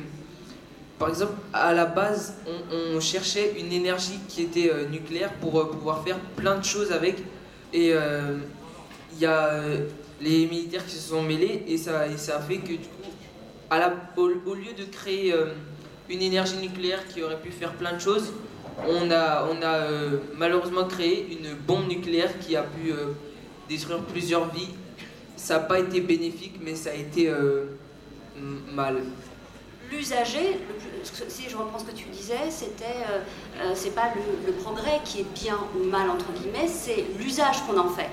Par 1.00 1.08
exemple, 1.08 1.32
à 1.54 1.74
la 1.74 1.86
base, 1.86 2.36
on, 2.74 3.00
cherchait 3.00 3.56
une 3.58 3.72
énergie 3.72 4.20
qui 4.28 4.42
était 4.42 4.70
euh, 4.70 4.90
nucléaire 4.90 5.32
pour 5.36 5.72
pouvoir 5.72 6.04
faire 6.04 6.20
plein 6.36 6.58
de 6.58 6.66
choses 6.66 6.92
avec. 6.92 7.24
Et 7.74 7.94
il 9.14 9.20
y 9.20 9.26
a 9.26 9.62
les 10.20 10.46
militaires 10.48 10.86
qui 10.86 10.96
se 10.96 11.10
sont 11.10 11.24
mêlés 11.24 11.64
et 11.68 11.78
ça, 11.78 12.06
fait 12.46 12.58
que 12.58 12.74
du 12.74 12.90
coup, 12.90 14.22
au, 14.22 14.54
lieu 14.56 14.74
de 14.78 14.84
créer 14.84 15.34
une 16.10 16.22
énergie 16.22 16.58
nucléaire 16.58 17.08
qui 17.08 17.24
aurait 17.24 17.40
pu 17.40 17.50
faire 17.50 17.72
plein 17.72 17.94
de 17.94 18.00
choses, 18.00 18.34
on 18.88 19.12
a, 19.12 19.48
on 19.50 19.62
a 19.62 19.88
malheureusement 20.36 20.86
créé 20.86 21.28
une 21.32 21.54
bombe 21.56 21.88
nucléaire 21.88 22.38
qui 22.40 22.56
a 22.56 22.64
pu 22.64 22.94
détruire 23.70 24.00
plusieurs 24.04 24.52
vies. 24.54 24.70
Ça 25.36 25.56
n'a 25.56 25.60
pas 25.62 25.80
été 25.80 26.02
bénéfique, 26.02 26.60
mais 26.62 26.76
ça 26.76 26.92
a 26.92 26.94
été 26.94 27.32
mal. 28.72 29.02
L'usager, 29.92 30.60
si 31.28 31.50
je 31.50 31.58
reprends 31.58 31.80
ce 31.80 31.86
que 31.86 31.96
tu 31.96 32.06
disais, 32.10 32.50
c'était, 32.50 32.86
c'est 33.76 33.94
pas 33.94 34.14
le, 34.46 34.54
progrès 34.54 35.02
qui 35.04 35.22
est 35.22 35.34
bien 35.34 35.58
ou 35.76 35.84
mal 35.84 36.10
entre 36.10 36.32
guillemets, 36.32 36.68
c'est 36.68 37.06
l'usage 37.20 37.66
qu'on 37.66 37.78
en 37.78 37.90
fait. 37.90 38.10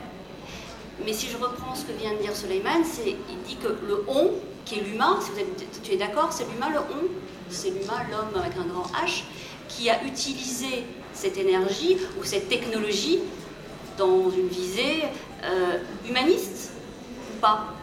Mais 1.04 1.12
si 1.12 1.28
je 1.28 1.36
reprends 1.36 1.74
ce 1.74 1.84
que 1.84 1.92
vient 1.92 2.12
de 2.12 2.18
dire 2.18 2.34
Suleiman, 2.34 2.84
c'est, 2.84 3.10
il 3.10 3.42
dit 3.46 3.56
que 3.56 3.68
le 3.68 4.04
on, 4.08 4.32
qui 4.64 4.80
est 4.80 4.82
l'humain, 4.82 5.18
si 5.20 5.30
vous 5.30 5.38
êtes, 5.38 5.82
tu 5.82 5.92
es 5.92 5.96
d'accord, 5.96 6.32
c'est 6.32 6.44
l'humain 6.50 6.70
le 6.70 6.78
on, 6.78 7.08
c'est 7.48 7.70
l'humain, 7.70 8.02
l'homme 8.10 8.42
avec 8.42 8.56
un 8.56 8.66
grand 8.66 8.86
H, 9.04 9.22
qui 9.68 9.90
a 9.90 10.02
utilisé 10.04 10.84
cette 11.12 11.36
énergie 11.36 11.96
ou 12.20 12.24
cette 12.24 12.48
technologie 12.48 13.18
dans 13.96 14.30
une 14.30 14.48
visée 14.48 15.02
euh, 15.44 15.78
humaniste 16.08 16.72
ou 17.34 17.40
pas 17.40 17.74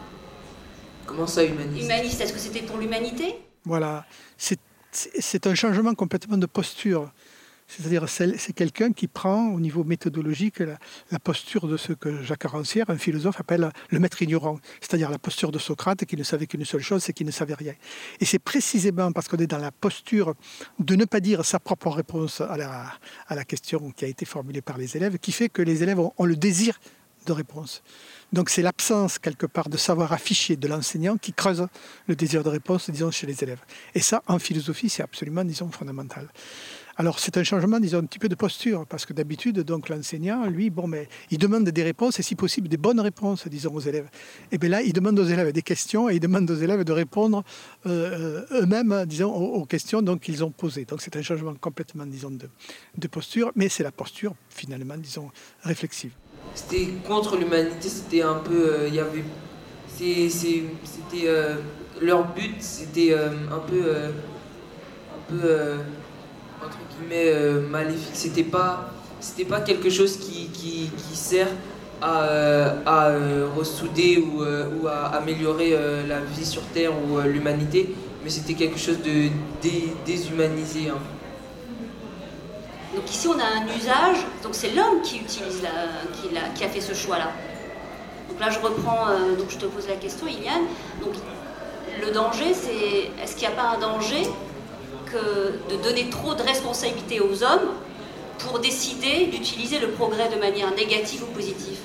Comment 1.06 1.28
ça 1.28 1.44
humaniste? 1.44 1.86
Humaniste, 1.86 2.22
est-ce 2.22 2.34
que 2.34 2.40
c'était 2.40 2.64
pour 2.64 2.78
l'humanité? 2.78 3.36
Voilà, 3.64 4.06
c'est 4.38 5.48
un 5.48 5.56
changement 5.56 5.94
complètement 5.94 6.38
de 6.38 6.46
posture. 6.46 7.12
C'est-à-dire, 7.68 8.08
c'est 8.08 8.54
quelqu'un 8.54 8.94
qui 8.94 9.08
prend 9.08 9.48
au 9.48 9.60
niveau 9.60 9.84
méthodologique 9.84 10.60
la, 10.60 11.20
posture 11.20 11.68
de 11.68 11.78
ce 11.78 11.94
que 11.94 12.22
Jacques 12.22 12.44
Rancière, 12.44 12.90
un 12.90 12.98
philosophe, 12.98 13.40
appelle 13.40 13.72
le 13.90 14.00
maître 14.00 14.22
ignorant. 14.22 14.60
C'est-à-dire 14.82 15.10
la 15.10 15.18
posture 15.18 15.52
de 15.52 15.58
Socrate 15.58 16.06
qui 16.06 16.16
ne 16.16 16.24
savait 16.24 16.46
qu'une 16.46 16.64
seule 16.64 16.84
chose, 16.84 17.04
c'est 17.04 17.14
qu'il 17.14 17.26
ne 17.26 17.32
savait 17.32 17.56
rien. 17.56 17.74
Et 18.20 18.26
c'est 18.26 18.40
précisément 18.40 19.12
parce 19.12 19.28
qu'on 19.28 19.38
est 19.38 19.48
dans 19.48 19.58
la 19.58 19.72
posture 19.72 20.36
de 20.80 20.96
ne 20.96 21.06
pas 21.06 21.20
dire 21.20 21.44
sa 21.44 21.60
propre 21.60 21.90
réponse 21.90 22.40
à 22.40 22.56
la, 22.56 23.46
question 23.46 23.92
qui 23.92 24.06
a 24.06 24.08
été 24.08 24.26
formulée 24.26 24.62
par 24.62 24.78
les 24.78 24.96
élèves 24.96 25.18
qui 25.18 25.32
fait 25.32 25.50
que 25.50 25.62
les 25.62 25.84
élèves 25.84 26.00
ont, 26.00 26.14
ont 26.18 26.26
le 26.26 26.36
désir 26.36 26.80
de 27.26 27.32
réponse. 27.32 27.84
Donc 28.32 28.50
c'est 28.50 28.62
l'absence 28.62 29.20
quelque 29.20 29.46
part 29.46 29.70
de 29.70 29.78
savoir 29.78 30.14
affiché 30.14 30.56
de 30.56 30.68
l'enseignant 30.68 31.18
qui 31.18 31.34
creuse 31.34 31.68
le 32.08 32.16
désir 32.16 32.44
de 32.44 32.50
réponse, 32.50 32.90
disons, 32.90 33.12
chez 33.12 33.28
les 33.28 33.44
élèves. 33.44 33.62
Et 33.94 34.02
ça, 34.02 34.22
en 34.28 34.40
philosophie, 34.40 34.90
c'est 34.90 35.04
absolument, 35.04 35.44
disons, 35.44 35.72
fondamental. 35.72 36.28
Alors 36.98 37.20
c'est 37.20 37.36
un 37.36 37.44
changement, 37.44 37.78
disons, 37.82 37.98
un 37.98 38.06
petit 38.06 38.20
peu 38.20 38.30
de 38.30 38.36
posture, 38.36 38.86
parce 38.86 39.06
que 39.06 39.12
d'habitude, 39.12 39.60
donc 39.60 39.90
l'enseignant, 39.90 40.46
lui, 40.46 40.70
bon, 40.70 40.88
mais 40.88 41.10
il 41.30 41.38
demande 41.38 41.68
des 41.68 41.84
réponses 41.84 42.20
et 42.20 42.24
si 42.24 42.36
possible 42.36 42.70
des 42.70 42.78
bonnes 42.78 43.02
réponses, 43.02 43.50
disons, 43.50 43.74
aux 43.74 43.82
élèves. 43.82 44.08
Et 44.54 44.58
bien 44.58 44.70
là, 44.70 44.82
il 44.82 44.94
demande 44.94 45.20
aux 45.20 45.26
élèves 45.26 45.52
des 45.52 45.62
questions 45.62 46.10
et 46.10 46.16
il 46.16 46.20
demande 46.22 46.50
aux 46.50 46.56
élèves 46.56 46.86
de 46.86 46.94
répondre 46.94 47.44
euh, 47.86 48.46
eux-mêmes, 48.52 49.04
disons, 49.08 49.34
aux, 49.34 49.66
questions 49.66 50.02
qu'ils 50.18 50.42
ont 50.46 50.52
posées. 50.52 50.86
Donc 50.86 51.02
c'est 51.02 51.18
un 51.18 51.22
changement 51.22 51.54
complètement, 51.56 52.06
disons, 52.06 52.32
de, 52.32 53.08
posture, 53.08 53.52
mais 53.56 53.68
c'est 53.68 53.84
la 53.84 53.92
posture 53.92 54.34
finalement, 54.50 54.98
disons, 54.98 55.32
réflexive. 55.64 56.14
C'était 56.54 56.88
contre 57.06 57.36
l'humanité, 57.36 57.90
c'était 57.90 58.22
un 58.22 58.36
peu, 58.36 58.74
euh, 58.74 58.88
y 58.88 59.00
avait, 59.00 59.26
c'était 59.90 61.28
euh, 61.28 61.56
leur 62.02 62.34
but, 62.34 62.56
c'était 62.60 63.14
un 63.14 63.60
peu, 63.60 63.96
un 63.96 65.30
peu 65.30 65.78
euh, 67.12 67.68
maléfique. 67.68 68.12
C'était 68.14 68.44
pas, 68.44 68.92
pas 69.50 69.62
quelque 69.62 69.90
chose 69.90 70.18
qui, 70.18 70.48
qui, 70.48 70.90
sert 71.14 71.48
à, 72.02 72.22
euh, 72.22 72.76
euh, 72.88 73.48
ressouder 73.56 74.18
ou, 74.18 74.88
à 74.88 75.16
améliorer 75.16 75.78
la 76.08 76.20
vie 76.20 76.46
sur 76.46 76.62
Terre 76.74 76.92
ou 76.92 77.20
l'humanité, 77.22 77.94
mais 78.24 78.30
c'était 78.30 78.54
quelque 78.54 78.80
chose 78.80 79.00
de 79.02 79.30
déshumanisé. 80.06 80.90
Hein. 80.90 81.00
Donc 82.96 83.10
ici 83.10 83.28
on 83.28 83.38
a 83.38 83.44
un 83.44 83.78
usage, 83.78 84.18
donc 84.42 84.54
c'est 84.56 84.72
l'homme 84.72 85.02
qui 85.04 85.18
utilise 85.18 85.62
qui, 86.14 86.38
a, 86.38 86.50
qui, 86.56 86.64
a, 86.64 86.70
fait 86.70 86.80
ce 86.80 86.94
choix-là. 86.94 87.32
Donc 88.30 88.40
là 88.40 88.50
je 88.50 88.60
reprends, 88.60 89.08
donc 89.38 89.50
je 89.50 89.58
te 89.58 89.66
pose 89.66 89.88
la 89.88 89.96
question, 89.96 90.28
Iliane. 90.28 90.64
Donc 91.02 91.14
le 92.02 92.12
danger, 92.12 92.54
c'est 92.54 93.12
est-ce 93.22 93.36
qu'il 93.36 93.48
n'y 93.48 93.54
a 93.54 93.58
pas 93.58 93.76
un 93.76 93.80
danger 93.80 94.28
de 95.14 95.84
donner 95.84 96.10
trop 96.10 96.34
de 96.34 96.42
responsabilités 96.42 97.20
aux 97.20 97.44
hommes 97.44 97.70
pour 98.40 98.60
décider 98.60 99.28
d'utiliser 99.28 99.80
le 99.80 99.90
progrès 99.90 100.30
de 100.30 100.40
manière 100.40 100.74
négative 100.76 101.24
ou 101.24 101.34
positive 101.34 101.80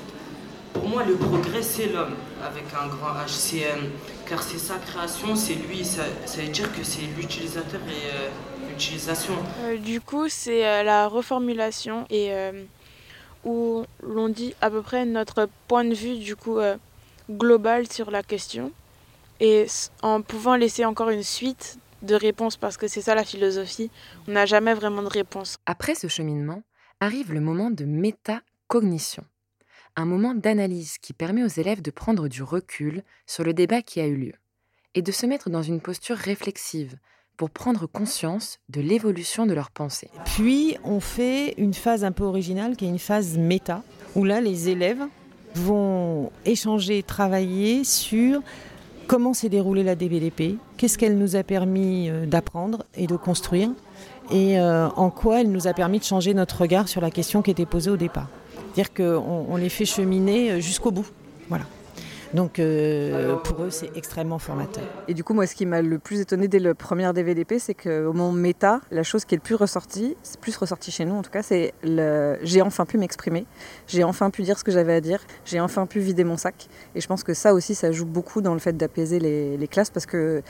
Pour 0.73 0.89
moi, 0.89 1.05
le 1.05 1.15
progrès, 1.15 1.63
c'est 1.63 1.87
l'homme, 1.87 2.15
avec 2.45 2.65
un 2.75 2.87
grand 2.89 3.15
HCM, 3.27 3.91
car 4.27 4.43
c'est 4.43 4.59
sa 4.59 4.77
création, 4.77 5.35
c'est 5.35 5.55
lui, 5.55 5.85
ça, 5.85 6.03
veut 6.37 6.49
dire 6.49 6.73
que 6.73 6.85
c'est 6.85 7.03
l'utilisateur 7.17 7.81
et 7.89 8.15
euh, 8.15 8.29
l'utilisation. 8.69 9.35
Euh, 9.65 9.77
du 9.77 10.01
coup, 10.01 10.29
c'est 10.29 10.67
euh, 10.67 10.83
la 10.83 11.09
reformulation 11.09 12.07
et 12.11 12.31
où 13.45 13.85
l'on 14.03 14.29
dit 14.29 14.55
à 14.61 14.71
peu 14.71 14.83
près 14.83 15.07
notre 15.07 15.49
point 15.67 15.85
de 15.85 15.95
vue 15.95 16.19
du 16.19 16.37
coup 16.37 16.59
global 17.31 17.91
sur 17.91 18.11
la 18.11 18.23
question 18.23 18.71
et 19.41 19.67
en 20.03 20.21
pouvant 20.21 20.57
laisser 20.57 20.85
encore 20.85 21.09
une 21.09 21.23
suite 21.23 21.79
de 22.03 22.15
réponse 22.15 22.57
parce 22.57 22.77
que 22.77 22.89
c'est 22.89 23.03
ça 23.03 23.15
la 23.15 23.25
philosophie. 23.25 23.91
On 24.29 24.33
n'a 24.33 24.47
jamais 24.47 24.75
vraiment 24.75 25.03
de 25.03 25.09
réponse. 25.09 25.59
Après 25.67 25.95
ce 25.95 26.09
cheminement, 26.09 26.63
arrive 27.01 27.33
le 27.33 27.41
moment 27.41 27.71
de 27.71 27.85
métacognition, 27.85 29.25
un 29.97 30.05
moment 30.05 30.35
d'analyse 30.35 30.99
qui 30.99 31.13
permet 31.13 31.45
aux 31.45 31.49
élèves 31.49 31.83
de 31.83 31.91
prendre 31.91 32.29
du 32.29 32.43
recul 32.43 33.03
sur 33.27 33.45
le 33.45 33.55
débat 33.55 33.83
qui 33.83 34.01
a 34.01 34.07
eu 34.07 34.17
lieu 34.17 34.35
et 34.95 35.03
de 35.03 35.13
se 35.13 35.27
mettre 35.27 35.51
dans 35.51 35.63
une 35.63 35.81
posture 35.81 36.17
réflexive 36.17 36.97
pour 37.37 37.51
prendre 37.51 37.87
conscience 37.87 38.59
de 38.69 38.83
l'évolution 38.83 39.47
de 39.47 39.55
leur 39.55 39.71
pensée. 39.71 40.11
Puis 40.27 40.77
on 40.85 41.01
fait 41.01 41.55
une 41.57 41.73
phase 41.73 42.05
un 42.05 42.13
peu 42.13 42.25
originale 42.25 42.77
qui 42.77 42.85
est 42.85 42.89
une 42.89 42.99
phase 42.99 43.39
méta, 43.39 43.83
où 44.15 44.25
là 44.25 44.43
les 44.43 44.69
élèves 44.69 45.03
vont 45.55 46.31
échanger, 46.45 47.03
travailler 47.03 47.83
sur 47.85 48.43
comment 49.11 49.35
s'est 49.35 49.49
déroulée 49.49 49.83
la 49.83 49.97
DVDP, 49.97 50.55
qu'est-ce 50.77 50.97
qu'elle 50.97 51.19
nous 51.19 51.35
a 51.35 51.43
permis 51.43 52.09
euh, 52.09 52.27
d'apprendre 52.27 52.85
et 52.95 53.09
de 53.09 53.17
construire, 53.17 53.69
et 54.31 54.57
euh, 54.61 54.87
en 54.91 55.11
quoi 55.11 55.41
elle 55.41 55.51
nous 55.51 55.67
a 55.67 55.73
permis 55.73 55.99
de 55.99 56.05
changer 56.05 56.33
notre 56.33 56.61
regard 56.61 56.87
sur 56.87 57.01
la 57.01 57.11
question 57.11 57.43
qui 57.43 57.51
était 57.51 57.67
posée 57.67 57.91
au 57.91 57.97
départ? 57.97 58.29
C'est-à-dire 58.55 58.95
qu'on 58.95 59.47
on 59.49 59.57
les 59.57 59.69
fait 59.69 59.85
cheminer 59.85 60.53
euh, 60.53 60.61
jusqu'au 60.61 60.93
bout. 60.93 61.09
Voilà. 61.49 61.65
Donc 62.35 62.59
euh, 62.59 63.37
pour 63.37 63.65
eux, 63.65 63.71
c'est 63.71 63.97
extrêmement 63.97 64.39
formateur. 64.39 64.85
Et 65.09 65.15
du 65.15 65.25
coup, 65.25 65.35
moi, 65.35 65.47
ce 65.47 65.55
qui 65.55 65.67
m'a 65.67 65.83
le 65.83 65.99
plus 65.99 66.21
étonné 66.21 66.49
dès 66.49 66.61
le 66.61 66.75
premier 66.75 67.13
DVDP, 67.13 67.59
c'est 67.59 67.75
qu'au 67.75 68.13
moment 68.13 68.33
méta, 68.33 68.81
la 68.91 69.03
chose 69.03 69.25
qui 69.25 69.35
est 69.35 69.39
le 69.39 69.43
plus 69.43 69.57
ressortie, 69.57 70.17
c'est 70.23 70.39
plus 70.39 70.57
ressorti 70.57 70.91
chez 70.91 71.05
nous 71.05 71.15
en 71.15 71.23
tout 71.23 71.31
cas, 71.31 71.43
c'est 71.43 71.75
le 71.83 72.39
j'ai 72.43 72.63
enfin 72.63 72.87
pu 72.87 72.99
m'exprimer, 72.99 73.47
j'ai 73.87 74.05
enfin 74.05 74.31
pu 74.31 74.43
dire 74.43 74.59
ce 74.59 74.65
que 74.65 74.71
j'avais 74.71 74.95
à 74.95 75.01
dire, 75.01 75.21
j'ai 75.45 75.61
enfin 75.61 75.87
pu 75.87 76.01
vider 76.01 76.25
mon 76.25 76.37
sac. 76.37 76.69
Et 76.95 77.01
je 77.01 77.07
pense 77.07 77.25
que 77.25 77.35
ça 77.35 77.53
aussi, 77.55 77.75
ça 77.75 77.91
joue 77.91 78.07
beaucoup 78.07 78.41
dans 78.41 78.55
le 78.55 78.61
fait 78.61 78.77
d'apaiser 78.77 79.19
les, 79.19 79.57
les 79.57 79.69
classes 79.69 79.91
parce 79.91 80.07
que 80.07 80.43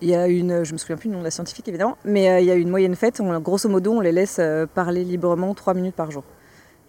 il 0.00 0.10
y 0.10 0.14
a 0.14 0.28
une, 0.28 0.64
je 0.64 0.72
me 0.72 0.78
souviens 0.78 0.96
plus 0.96 1.08
du 1.08 1.14
nom 1.14 1.20
de 1.20 1.24
la 1.24 1.30
scientifique 1.30 1.68
évidemment, 1.68 1.96
mais 2.04 2.28
euh, 2.28 2.40
il 2.40 2.46
y 2.46 2.50
a 2.50 2.54
une 2.54 2.68
moyenne 2.68 2.94
faite. 2.94 3.22
grosso 3.40 3.68
modo, 3.68 3.92
on 3.92 4.00
les 4.00 4.12
laisse 4.12 4.36
euh, 4.38 4.66
parler 4.66 5.04
librement 5.04 5.54
trois 5.54 5.72
minutes 5.72 5.94
par 5.94 6.10
jour. 6.10 6.24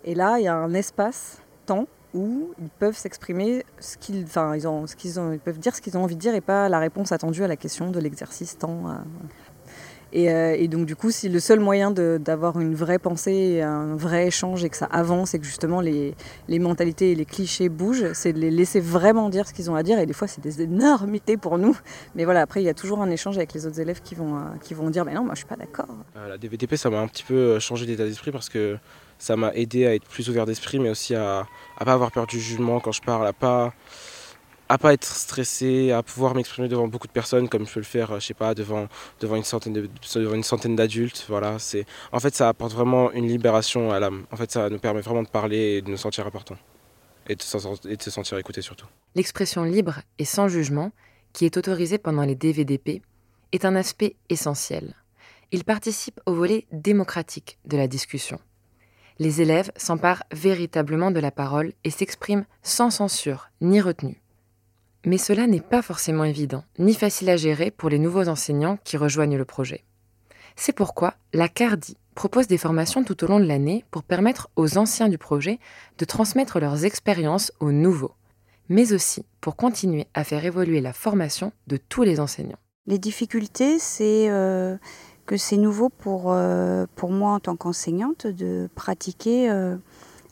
Et 0.03 0.15
là, 0.15 0.37
il 0.39 0.43
y 0.43 0.47
a 0.47 0.55
un 0.55 0.73
espace, 0.73 1.41
temps, 1.65 1.87
où 2.15 2.53
ils 2.59 2.69
peuvent 2.69 2.97
s'exprimer 2.97 3.65
ce 3.79 3.97
qu'ils, 3.97 4.23
enfin, 4.23 4.55
ils, 4.55 4.67
ont, 4.67 4.87
ce 4.87 4.95
qu'ils 4.95 5.19
ont, 5.19 5.33
ils 5.33 5.39
peuvent 5.39 5.59
dire 5.59 5.75
ce 5.75 5.81
qu'ils 5.81 5.97
ont 5.97 6.03
envie 6.03 6.15
de 6.15 6.21
dire 6.21 6.33
et 6.33 6.41
pas 6.41 6.69
la 6.69 6.79
réponse 6.79 7.11
attendue 7.11 7.43
à 7.43 7.47
la 7.47 7.57
question 7.57 7.91
de 7.91 7.99
l'exercice. 7.99 8.57
Euh, 8.63 8.93
euh, 10.15 10.55
et, 10.57 10.67
donc 10.69 10.85
du 10.85 10.95
coup, 10.95 11.11
si 11.11 11.27
le 11.27 11.41
seul 11.41 11.59
moyen 11.59 11.91
d'avoir 11.91 12.57
une 12.57 12.73
vraie 12.73 12.99
pensée, 12.99 13.61
un 13.61 13.97
vrai 13.97 14.27
échange 14.27 14.63
et 14.63 14.69
que 14.69 14.77
ça 14.77 14.85
avance 14.85 15.33
et 15.33 15.39
que 15.39 15.45
justement 15.45 15.81
les, 15.81 16.15
les 16.47 16.59
mentalités 16.59 17.11
et 17.11 17.15
les 17.15 17.25
clichés 17.25 17.67
bougent, 17.67 18.13
c'est 18.13 18.31
de 18.31 18.39
les 18.39 18.51
laisser 18.51 18.79
vraiment 18.79 19.29
dire 19.29 19.45
ce 19.45 19.53
qu'ils 19.53 19.69
ont 19.69 19.75
à 19.75 19.83
dire. 19.83 19.99
Et 19.99 20.05
des 20.05 20.13
fois, 20.13 20.29
c'est 20.29 20.41
des 20.41 20.61
énormités 20.61 21.35
pour 21.35 21.57
nous. 21.57 21.77
Mais 22.15 22.23
voilà, 22.23 22.41
après, 22.41 22.61
il 22.61 22.65
y 22.65 22.69
a 22.69 22.73
toujours 22.73 23.01
un 23.01 23.09
échange 23.09 23.35
avec 23.35 23.53
les 23.53 23.67
autres 23.67 23.81
élèves 23.81 24.01
qui 24.01 24.15
vont, 24.15 24.37
euh, 24.37 24.39
qui 24.61 24.73
vont 24.73 24.89
dire, 24.89 25.03
mais 25.03 25.13
non, 25.13 25.25
moi 25.25 25.33
je 25.33 25.39
suis 25.39 25.47
pas 25.47 25.57
d'accord. 25.57 25.89
la 26.15 26.37
DVTP, 26.37 26.77
ça 26.77 26.89
m'a 26.89 27.01
un 27.01 27.07
petit 27.07 27.25
peu 27.25 27.59
changé 27.59 27.85
d'état 27.85 28.05
d'esprit 28.05 28.31
parce 28.31 28.47
que 28.47 28.77
ça 29.17 29.35
m'a 29.35 29.53
aidé 29.53 29.85
à 29.85 29.95
être 29.95 30.05
plus 30.05 30.29
ouvert 30.29 30.45
d'esprit, 30.45 30.79
mais 30.79 30.89
aussi 30.89 31.15
à 31.15 31.45
ne 31.79 31.85
pas 31.85 31.93
avoir 31.93 32.11
peur 32.11 32.27
du 32.27 32.39
jugement 32.39 32.79
quand 32.79 32.91
je 32.91 33.01
parle, 33.01 33.27
à 33.27 33.33
pas 33.33 33.73
à 34.67 34.77
pas 34.77 34.93
être 34.93 35.05
stressé, 35.05 35.91
à 35.91 36.01
pouvoir 36.01 36.33
m'exprimer 36.33 36.67
devant 36.67 36.87
beaucoup 36.87 37.07
de 37.07 37.11
personnes 37.11 37.49
comme 37.49 37.67
je 37.67 37.73
peux 37.73 37.79
le 37.79 37.85
faire, 37.85 38.19
je 38.19 38.25
sais 38.25 38.33
pas, 38.33 38.55
devant, 38.55 38.87
devant 39.19 39.35
une 39.35 39.43
centaine 39.43 40.75
d'adultes. 40.75 41.25
Voilà, 41.29 41.57
en 42.11 42.19
fait 42.19 42.35
ça 42.35 42.49
apporte 42.49 42.73
vraiment 42.73 43.11
une 43.11 43.27
libération 43.27 43.91
à 43.91 43.99
l'âme. 43.99 44.25
En 44.31 44.35
fait, 44.35 44.51
ça 44.51 44.69
nous 44.69 44.79
permet 44.79 45.01
vraiment 45.01 45.23
de 45.23 45.27
parler 45.27 45.77
et 45.77 45.81
de 45.81 45.89
nous 45.89 45.97
sentir 45.97 46.25
importants 46.25 46.57
et 47.27 47.35
de, 47.35 47.89
et 47.89 47.97
de 47.97 48.01
se 48.01 48.11
sentir 48.11 48.37
écouté 48.37 48.61
surtout. 48.61 48.87
L'expression 49.15 49.63
libre 49.63 50.01
et 50.19 50.25
sans 50.25 50.47
jugement, 50.47 50.91
qui 51.33 51.45
est 51.45 51.57
autorisée 51.57 51.97
pendant 51.97 52.23
les 52.23 52.35
DVDP, 52.35 53.01
est 53.51 53.65
un 53.65 53.75
aspect 53.75 54.15
essentiel. 54.29 54.95
Il 55.51 55.63
participe 55.63 56.19
au 56.25 56.33
volet 56.33 56.65
démocratique 56.71 57.59
de 57.65 57.77
la 57.77 57.87
discussion 57.87 58.39
les 59.19 59.41
élèves 59.41 59.71
s'emparent 59.75 60.23
véritablement 60.31 61.11
de 61.11 61.19
la 61.19 61.31
parole 61.31 61.73
et 61.83 61.89
s'expriment 61.89 62.45
sans 62.63 62.89
censure 62.89 63.49
ni 63.61 63.81
retenue. 63.81 64.21
Mais 65.05 65.17
cela 65.17 65.47
n'est 65.47 65.61
pas 65.61 65.81
forcément 65.81 66.23
évident, 66.23 66.63
ni 66.79 66.93
facile 66.93 67.29
à 67.29 67.37
gérer 67.37 67.71
pour 67.71 67.89
les 67.89 67.99
nouveaux 67.99 68.27
enseignants 68.27 68.79
qui 68.83 68.97
rejoignent 68.97 69.37
le 69.37 69.45
projet. 69.45 69.83
C'est 70.55 70.73
pourquoi 70.73 71.15
la 71.33 71.47
CARDI 71.47 71.97
propose 72.15 72.47
des 72.47 72.57
formations 72.57 73.03
tout 73.03 73.23
au 73.23 73.27
long 73.27 73.39
de 73.39 73.45
l'année 73.45 73.85
pour 73.91 74.03
permettre 74.03 74.49
aux 74.55 74.77
anciens 74.77 75.09
du 75.09 75.17
projet 75.17 75.59
de 75.97 76.05
transmettre 76.05 76.59
leurs 76.59 76.85
expériences 76.85 77.51
aux 77.59 77.71
nouveaux, 77.71 78.15
mais 78.69 78.93
aussi 78.93 79.25
pour 79.41 79.55
continuer 79.55 80.07
à 80.13 80.23
faire 80.23 80.43
évoluer 80.45 80.81
la 80.81 80.93
formation 80.93 81.51
de 81.67 81.77
tous 81.77 82.03
les 82.03 82.19
enseignants. 82.19 82.57
Les 82.87 82.99
difficultés, 82.99 83.79
c'est 83.79 84.29
euh, 84.29 84.77
que 85.25 85.37
c'est 85.37 85.57
nouveau 85.57 85.89
pour, 85.89 86.25
euh, 86.27 86.85
pour 86.95 87.11
moi 87.11 87.31
en 87.31 87.39
tant 87.39 87.55
qu'enseignante 87.55 88.27
de 88.27 88.69
pratiquer 88.75 89.49
euh, 89.49 89.75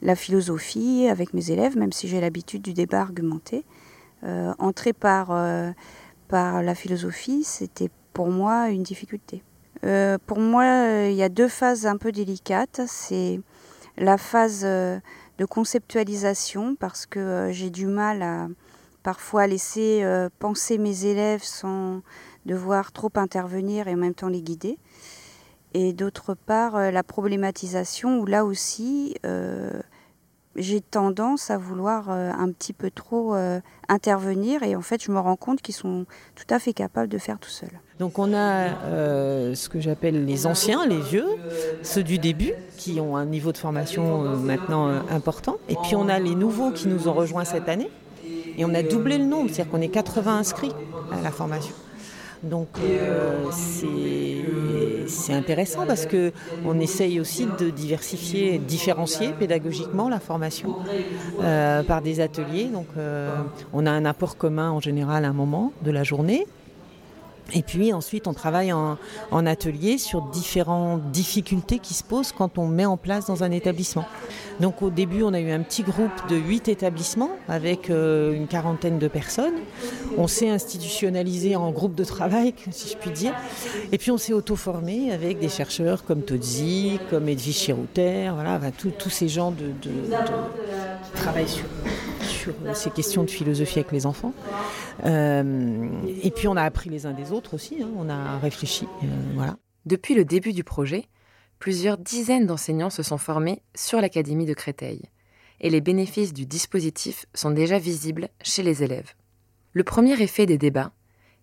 la 0.01 0.15
philosophie 0.15 1.07
avec 1.09 1.33
mes 1.33 1.51
élèves, 1.51 1.77
même 1.77 1.91
si 1.91 2.07
j'ai 2.07 2.21
l'habitude 2.21 2.61
du 2.61 2.73
débat 2.73 3.01
argumenté. 3.01 3.65
entrer 4.57 4.93
par, 4.93 5.35
par 6.29 6.63
la 6.63 6.75
philosophie, 6.75 7.43
c'était 7.43 7.89
pour 8.13 8.29
moi 8.29 8.69
une 8.69 8.83
difficulté. 8.83 9.43
pour 10.27 10.39
moi, 10.39 11.07
il 11.09 11.15
y 11.15 11.23
a 11.23 11.29
deux 11.29 11.49
phases 11.49 11.85
un 11.85 11.97
peu 11.97 12.11
délicates. 12.11 12.81
C'est 12.85 13.41
la 13.97 14.17
phase 14.17 14.63
de 14.63 15.45
conceptualisation, 15.45 16.75
parce 16.75 17.05
que 17.05 17.49
j'ai 17.51 17.69
du 17.69 17.85
mal 17.85 18.21
à 18.21 18.47
parfois 19.03 19.47
laisser 19.47 20.05
penser 20.39 20.77
mes 20.77 21.05
élèves 21.05 21.43
sans 21.43 22.01
devoir 22.45 22.91
trop 22.91 23.11
intervenir 23.15 23.87
et 23.87 23.93
en 23.93 23.97
même 23.97 24.13
temps 24.13 24.27
les 24.29 24.41
guider. 24.41 24.77
Et 25.73 25.93
d'autre 25.93 26.35
part, 26.35 26.75
euh, 26.75 26.91
la 26.91 27.03
problématisation 27.03 28.19
où 28.19 28.25
là 28.25 28.45
aussi, 28.45 29.15
euh, 29.25 29.71
j'ai 30.55 30.81
tendance 30.81 31.49
à 31.49 31.57
vouloir 31.57 32.09
euh, 32.09 32.31
un 32.31 32.51
petit 32.51 32.73
peu 32.73 32.91
trop 32.91 33.35
intervenir 33.89 34.61
et 34.61 34.75
en 34.75 34.81
fait 34.81 35.03
je 35.03 35.11
me 35.11 35.19
rends 35.19 35.35
compte 35.35 35.61
qu'ils 35.61 35.73
sont 35.73 36.05
tout 36.35 36.45
à 36.53 36.59
fait 36.59 36.73
capables 36.73 37.09
de 37.09 37.17
faire 37.17 37.39
tout 37.39 37.49
seuls. 37.49 37.79
Donc 37.97 38.19
on 38.19 38.33
a 38.33 38.69
ce 39.55 39.67
que 39.67 39.79
j'appelle 39.79 40.25
les 40.25 40.45
anciens, 40.45 40.85
les 40.85 40.99
vieux, 40.99 41.25
ceux 41.81 42.03
du 42.03 42.19
début 42.19 42.53
qui 42.77 42.99
ont 42.99 43.17
un 43.17 43.25
niveau 43.25 43.51
de 43.51 43.57
formation 43.57 44.37
maintenant 44.37 44.87
important 45.09 45.57
et 45.69 45.75
puis 45.83 45.95
on 45.95 46.07
a 46.07 46.19
les 46.19 46.35
nouveaux 46.35 46.71
qui 46.71 46.87
nous 46.87 47.07
ont 47.07 47.13
rejoints 47.13 47.45
cette 47.45 47.67
année 47.67 47.89
et 48.57 48.65
on 48.65 48.73
a 48.75 48.83
doublé 48.83 49.17
le 49.17 49.25
nombre, 49.25 49.49
c'est-à-dire 49.49 49.71
qu'on 49.71 49.81
est 49.81 49.89
80 49.89 50.37
inscrits 50.37 50.71
à 51.11 51.21
la 51.21 51.31
formation. 51.31 51.73
Donc 52.43 52.67
euh, 52.83 53.45
c'est 55.07 55.33
intéressant 55.33 55.85
parce 55.85 56.05
qu'on 56.05 56.79
essaye 56.79 57.19
aussi 57.19 57.47
de 57.59 57.69
diversifier, 57.69 58.57
différencier 58.57 59.29
pédagogiquement 59.31 60.09
la 60.09 60.19
formation 60.19 60.75
euh, 61.41 61.83
par 61.83 62.01
des 62.01 62.19
ateliers. 62.19 62.65
Donc 62.65 62.87
euh, 62.97 63.29
on 63.71 63.85
a 63.85 63.91
un 63.91 64.03
apport 64.03 64.37
commun 64.37 64.71
en 64.71 64.81
général 64.81 65.23
à 65.23 65.29
un 65.29 65.33
moment 65.33 65.71
de 65.83 65.91
la 65.91 66.03
journée. 66.03 66.45
Et 67.53 67.61
puis 67.61 67.93
ensuite, 67.93 68.27
on 68.27 68.33
travaille 68.33 68.71
en, 68.71 68.97
atelier 69.31 69.97
sur 69.97 70.21
différentes 70.21 71.11
difficultés 71.11 71.79
qui 71.79 71.93
se 71.93 72.03
posent 72.03 72.31
quand 72.31 72.57
on 72.57 72.67
met 72.67 72.85
en 72.85 72.95
place 72.95 73.25
dans 73.25 73.43
un 73.43 73.51
établissement. 73.51 74.05
Donc 74.61 74.81
au 74.81 74.89
début, 74.89 75.23
on 75.23 75.33
a 75.33 75.39
eu 75.39 75.51
un 75.51 75.61
petit 75.61 75.83
groupe 75.83 76.11
de 76.29 76.35
huit 76.35 76.67
établissements 76.67 77.31
avec 77.49 77.89
euh, 77.89 78.33
une 78.33 78.47
quarantaine 78.47 78.99
de 78.99 79.07
personnes. 79.07 79.55
On 80.17 80.27
s'est 80.27 80.49
institutionnalisé 80.49 81.55
en 81.55 81.71
groupe 81.71 81.95
de 81.95 82.05
travail, 82.05 82.53
si 82.71 82.93
je 82.93 82.97
puis 82.97 83.11
dire. 83.11 83.33
Et 83.91 83.97
puis 83.97 84.11
on 84.11 84.17
s'est 84.17 84.33
auto-formé 84.33 85.11
avec 85.11 85.39
des 85.39 85.49
chercheurs 85.49 86.05
comme 86.05 86.21
Todzi, 86.21 86.99
comme 87.09 87.27
Edwige 87.27 87.57
Chirouter, 87.57 88.31
voilà, 88.33 88.59
tous 88.97 89.09
ces 89.09 89.27
gens 89.27 89.51
de, 89.51 89.65
de, 89.81 89.91
qui 89.91 91.21
travaillent 91.21 91.49
sur, 91.49 91.65
sur, 92.43 92.75
ces 92.75 92.89
questions 92.89 93.23
de 93.23 93.29
philosophie 93.29 93.79
avec 93.79 93.91
les 93.91 94.05
enfants. 94.05 94.33
Euh, 95.05 95.89
et 96.21 96.31
puis 96.31 96.47
on 96.47 96.55
a 96.55 96.63
appris 96.63 96.89
les 96.89 97.05
uns 97.05 97.13
des 97.13 97.31
autres 97.31 97.53
aussi, 97.53 97.81
hein. 97.81 97.89
on 97.97 98.09
a 98.09 98.37
réfléchi. 98.39 98.87
Euh. 99.03 99.51
Depuis 99.85 100.15
le 100.15 100.25
début 100.25 100.53
du 100.53 100.63
projet, 100.63 101.05
plusieurs 101.59 101.97
dizaines 101.97 102.45
d'enseignants 102.45 102.89
se 102.89 103.03
sont 103.03 103.17
formés 103.17 103.61
sur 103.75 104.01
l'Académie 104.01 104.45
de 104.45 104.53
Créteil, 104.53 105.01
et 105.61 105.69
les 105.69 105.81
bénéfices 105.81 106.33
du 106.33 106.45
dispositif 106.45 107.25
sont 107.33 107.51
déjà 107.51 107.79
visibles 107.79 108.29
chez 108.41 108.63
les 108.63 108.83
élèves. 108.83 109.13
Le 109.71 109.83
premier 109.83 110.21
effet 110.21 110.45
des 110.45 110.57
débats, 110.57 110.91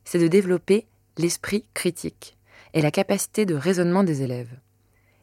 c'est 0.04 0.18
de 0.18 0.28
développer 0.28 0.86
l'esprit 1.18 1.64
critique 1.74 2.36
et 2.74 2.82
la 2.82 2.90
capacité 2.90 3.46
de 3.46 3.54
raisonnement 3.54 4.04
des 4.04 4.22
élèves. 4.22 4.58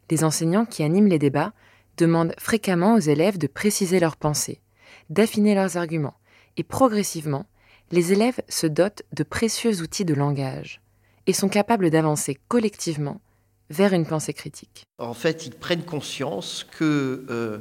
Les 0.10 0.24
enseignants 0.24 0.66
qui 0.66 0.84
animent 0.84 1.08
les 1.08 1.20
débats 1.20 1.54
demandent 1.98 2.34
fréquemment 2.38 2.96
aux 2.96 3.00
élèves 3.00 3.38
de 3.38 3.48
préciser 3.48 4.00
leurs 4.00 4.18
pensées, 4.18 4.62
d'affiner 5.10 5.56
leurs 5.56 5.78
arguments, 5.78 6.18
et 6.58 6.64
progressivement, 6.64 7.46
les 7.92 8.12
élèves 8.12 8.42
se 8.50 8.68
dotent 8.68 9.04
de 9.14 9.24
précieux 9.24 9.82
outils 9.82 10.06
de 10.06 10.14
langage 10.14 10.82
et 11.26 11.34
sont 11.34 11.50
capables 11.50 11.90
d'avancer 11.90 12.38
collectivement 12.48 13.22
vers 13.70 13.94
une 13.94 14.06
pensée 14.06 14.34
critique. 14.34 14.86
En 14.98 15.14
fait, 15.14 15.46
ils 15.46 15.54
prennent 15.54 15.84
conscience 15.84 16.66
qu'ils 16.78 16.86
euh, 16.86 17.60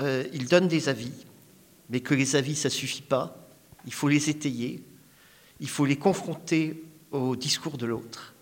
euh, 0.00 0.24
donnent 0.50 0.68
des 0.68 0.88
avis, 0.88 1.12
mais 1.90 2.00
que 2.00 2.14
les 2.14 2.36
avis, 2.36 2.56
ça 2.56 2.70
suffit 2.70 3.02
pas. 3.02 3.48
Il 3.86 3.92
faut 3.92 4.08
les 4.08 4.28
étayer, 4.28 4.82
il 5.60 5.68
faut 5.68 5.84
les 5.84 5.96
confronter 5.96 6.82
au 7.12 7.36
discours 7.36 7.78
de 7.78 7.86
l'autre. 7.86 8.34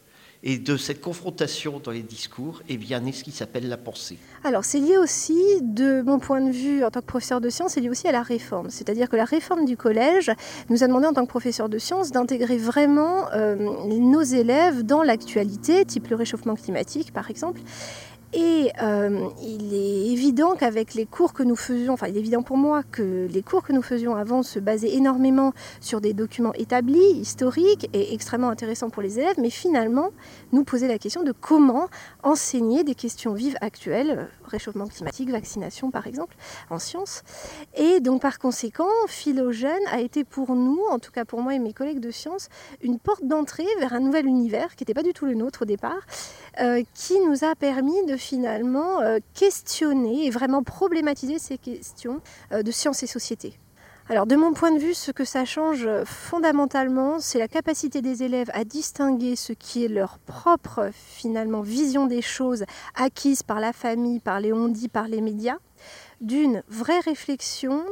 Et 0.47 0.59
de 0.59 0.77
cette 0.77 1.01
confrontation 1.01 1.81
dans 1.83 1.91
les 1.91 2.03
discours, 2.03 2.63
eh 2.69 2.77
bien, 2.77 3.01
naît 3.01 3.13
ce 3.13 3.25
qui 3.25 3.33
s'appelle 3.33 3.67
la 3.67 3.79
pensée. 3.79 4.19
Alors, 4.45 4.63
c'est 4.63 4.79
lié 4.79 4.99
aussi, 4.99 5.39
de 5.63 6.03
mon 6.03 6.19
point 6.19 6.43
de 6.43 6.51
vue 6.51 6.85
en 6.85 6.91
tant 6.91 7.01
que 7.01 7.07
professeur 7.07 7.41
de 7.41 7.49
sciences, 7.49 7.73
c'est 7.73 7.81
lié 7.81 7.89
aussi 7.89 8.07
à 8.09 8.13
la 8.13 8.23
réforme. 8.23 8.69
C'est-à-dire 8.69 9.09
que 9.09 9.17
la 9.17 9.25
réforme 9.25 9.65
du 9.65 9.79
collège 9.79 10.31
nous 10.69 10.85
a 10.85 10.87
demandé 10.87 11.07
en 11.07 11.15
tant 11.15 11.25
que 11.25 11.31
professeur 11.31 11.71
de 11.71 11.79
sciences 11.79 12.13
d'intégrer 12.13 12.59
vraiment 12.59 13.33
euh, 13.33 13.57
nos 13.87 14.21
élèves 14.21 14.83
dans 14.83 15.03
l'actualité, 15.03 15.87
type 15.87 16.09
le 16.09 16.17
réchauffement 16.17 16.57
climatique 16.57 17.13
par 17.15 17.31
exemple, 17.31 17.63
et 18.35 18.73
euh, 18.83 19.29
il 19.43 19.73
est 19.73 20.13
évident 20.13 20.57
qu'avec 20.57 20.95
les 20.95 21.07
cours 21.07 21.33
que 21.33 21.45
nous 21.45 21.55
faisions, 21.55 21.93
enfin 21.93 22.09
il 22.09 22.17
est 22.17 22.21
évident 22.21 22.43
pour 22.43 22.57
moi 22.57 22.83
que 22.83 23.29
les 23.31 23.43
cours 23.43 23.63
que 23.63 23.73
nous 23.73 23.83
faisions 23.83 24.17
avant 24.17 24.43
se 24.43 24.59
basaient 24.59 24.95
énormément 24.95 25.53
sur 25.81 26.01
des 26.01 26.15
documents 26.15 26.53
établis, 26.55 27.13
historiques 27.21 27.89
et 27.93 28.13
extrêmement 28.13 28.49
intéressants 28.49 28.91
pour 28.91 29.03
les 29.03 29.21
élèves, 29.21 29.37
mais 29.39 29.51
finalement 29.51 30.11
nous 30.53 30.65
poser 30.65 30.89
la 30.89 30.99
question 30.99 31.23
de 31.23 31.31
comment 31.31 31.89
enseigner 32.25 32.83
des 32.83 32.97
questions 32.97 33.35
vives 33.35 33.57
actuelles, 33.61 34.29
réchauffement 34.47 34.89
climatique, 34.89 35.31
vaccination 35.31 35.93
par 35.93 36.09
exemple, 36.09 36.35
en 36.71 36.81
sciences. 36.81 37.23
Et 37.77 38.01
donc 38.01 38.23
par 38.23 38.41
conséquent, 38.41 38.91
Philogène 39.07 39.87
a 39.93 40.01
été 40.01 40.25
pour 40.25 40.57
nous, 40.57 40.81
en 40.91 40.99
tout 40.99 41.13
cas 41.13 41.25
pour 41.25 41.41
moi 41.41 41.55
et 41.55 41.61
mes 41.61 41.73
collègues 41.73 42.01
de 42.01 42.11
sciences, 42.11 42.49
une 42.83 42.99
porte 42.99 43.25
d'entrée 43.25 43.67
vers 43.79 43.93
un 43.93 44.01
nouvel 44.01 44.27
univers 44.27 44.75
qui 44.75 44.83
n'était 44.83 44.95
pas 44.95 45.05
du 45.05 45.13
tout 45.13 45.27
le 45.27 45.35
nôtre 45.35 45.63
au 45.63 45.67
départ, 45.67 46.01
euh, 46.61 46.83
qui 46.95 47.21
nous 47.21 47.45
a 47.45 47.55
permis 47.55 48.05
de 48.07 48.17
finalement 48.25 49.01
euh, 49.01 49.19
questionner 49.35 50.27
et 50.27 50.31
vraiment 50.31 50.63
problématiser 50.63 51.39
ces 51.39 51.59
questions 51.59 52.21
euh, 52.53 52.63
de 52.63 52.71
sciences 52.71 53.03
et 53.03 53.07
société. 53.07 53.59
Alors 54.09 54.27
de 54.27 54.37
mon 54.37 54.53
point 54.53 54.73
de 54.73 54.79
vue, 54.79 54.93
ce 54.93 55.11
que 55.13 55.25
ça 55.25 55.45
change 55.45 55.89
fondamentalement, 56.05 57.21
c'est 57.21 57.39
la 57.39 57.49
capacité 57.49 58.03
des 58.03 58.23
élèves 58.23 58.51
à 58.53 58.65
distinguer 58.65 59.35
ce 59.35 59.55
qui 59.55 59.85
est 59.85 59.89
leur 59.89 60.19
propre 60.19 60.91
finalement 60.93 61.63
vision 61.63 62.07
des 62.07 62.21
choses 62.21 62.65
acquise 62.95 63.43
par 63.43 63.61
la 63.61 63.73
famille, 63.73 64.21
par 64.21 64.41
les 64.41 64.53
on 64.53 64.71
par 64.93 65.09
les 65.09 65.23
médias, 65.23 65.57
d'une 66.21 66.63
vraie 66.69 67.01
réflexion 67.01 67.83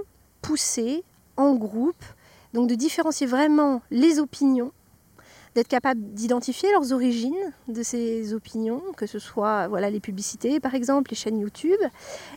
poussée 0.42 1.02
en 1.38 1.54
groupe, 1.54 2.04
donc 2.52 2.68
de 2.68 2.74
différencier 2.74 3.26
vraiment 3.26 3.80
les 3.90 4.18
opinions 4.18 4.72
d'être 5.54 5.68
capable 5.68 6.00
d'identifier 6.14 6.70
leurs 6.72 6.92
origines 6.92 7.52
de 7.68 7.82
ces 7.82 8.34
opinions, 8.34 8.82
que 8.96 9.06
ce 9.06 9.18
soit 9.18 9.68
voilà, 9.68 9.90
les 9.90 10.00
publicités 10.00 10.60
par 10.60 10.74
exemple, 10.74 11.10
les 11.10 11.16
chaînes 11.16 11.38
YouTube, 11.38 11.80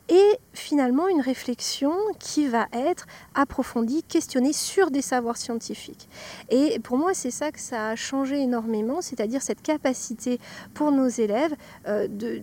et 0.10 0.39
finalement 0.54 1.08
une 1.08 1.21
réflexion 1.21 1.93
qui 2.19 2.47
va 2.47 2.67
être 2.73 3.06
approfondie, 3.34 4.04
questionnée 4.04 4.54
sur 4.54 4.91
des 4.91 5.01
savoirs 5.01 5.38
scientifiques. 5.38 6.10
Et 6.49 6.80
pour 6.80 6.97
moi, 6.97 7.13
c'est 7.13 7.32
ça 7.32 7.51
que 7.51 7.60
ça 7.60 7.89
a 7.89 7.95
changé 7.95 8.41
énormément, 8.41 9.01
c'est-à-dire 9.01 9.41
cette 9.41 9.62
capacité 9.62 10.39
pour 10.73 10.91
nos 10.91 11.08
élèves 11.08 11.56
euh, 11.88 12.08
de 12.08 12.41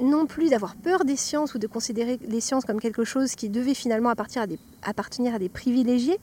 non 0.00 0.26
plus 0.26 0.48
d'avoir 0.50 0.74
peur 0.74 1.04
des 1.04 1.16
sciences 1.16 1.54
ou 1.54 1.58
de 1.58 1.66
considérer 1.66 2.18
les 2.26 2.40
sciences 2.40 2.64
comme 2.64 2.80
quelque 2.80 3.04
chose 3.04 3.34
qui 3.34 3.50
devait 3.50 3.74
finalement 3.74 4.08
appartenir 4.08 4.42
à 4.42 4.46
des, 4.46 4.58
appartenir 4.82 5.34
à 5.34 5.38
des 5.38 5.48
privilégiés, 5.48 6.18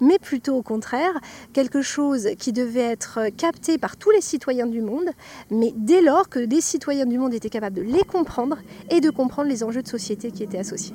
mais 0.00 0.18
plutôt 0.18 0.56
au 0.56 0.62
contraire, 0.62 1.12
quelque 1.52 1.82
chose 1.82 2.28
qui 2.38 2.52
devait 2.52 2.80
être 2.80 3.28
capté 3.36 3.78
par 3.78 3.96
tous 3.96 4.10
les 4.10 4.20
citoyens 4.20 4.66
du 4.66 4.80
monde, 4.80 5.08
mais 5.50 5.72
dès 5.76 6.02
lors 6.02 6.28
que 6.28 6.38
les 6.38 6.60
citoyens 6.60 7.06
du 7.06 7.18
monde 7.18 7.34
étaient 7.34 7.50
capables 7.50 7.76
de 7.76 7.82
les 7.82 8.02
comprendre 8.02 8.58
et 8.90 9.00
de 9.00 9.10
comprendre 9.10 9.48
les 9.48 9.62
enjeux 9.62 9.82
de 9.82 9.88
société 9.88 10.30
qui 10.30 10.42
étaient 10.42 10.58
associés. 10.58 10.94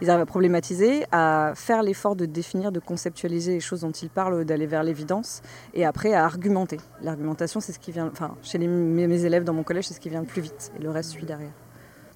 Ils 0.00 0.10
arrivent 0.10 0.22
à 0.22 0.26
problématiser, 0.26 1.04
à 1.12 1.52
faire 1.54 1.82
l'effort 1.82 2.16
de 2.16 2.26
définir, 2.26 2.72
de 2.72 2.80
conceptualiser 2.80 3.52
les 3.52 3.60
choses 3.60 3.80
dont 3.80 3.90
ils 3.90 4.10
parlent, 4.10 4.44
d'aller 4.44 4.66
vers 4.66 4.82
l'évidence, 4.82 5.42
et 5.74 5.84
après 5.84 6.12
à 6.14 6.24
argumenter. 6.24 6.78
L'argumentation, 7.02 7.60
c'est 7.60 7.72
ce 7.72 7.78
qui 7.78 7.92
vient, 7.92 8.08
enfin, 8.10 8.36
chez 8.42 8.58
mes 8.58 9.24
élèves 9.24 9.44
dans 9.44 9.54
mon 9.54 9.62
collège, 9.62 9.88
c'est 9.88 9.94
ce 9.94 10.00
qui 10.00 10.08
vient 10.08 10.20
le 10.20 10.26
plus 10.26 10.42
vite, 10.42 10.72
et 10.78 10.82
le 10.82 10.90
reste 10.90 11.10
suit 11.10 11.26
derrière 11.26 11.52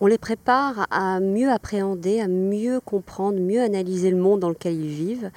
on 0.02 0.06
les 0.06 0.18
prépare 0.18 0.88
à 0.90 1.20
mieux 1.20 1.48
appréhender, 1.48 2.20
à 2.20 2.26
mieux 2.26 2.80
comprendre, 2.80 3.38
mieux 3.38 3.62
analyser 3.62 4.10
le 4.10 4.16
monde 4.16 4.40
dans 4.40 4.48
lequel 4.48 4.74
ils 4.74 4.88
vivent 4.88 5.30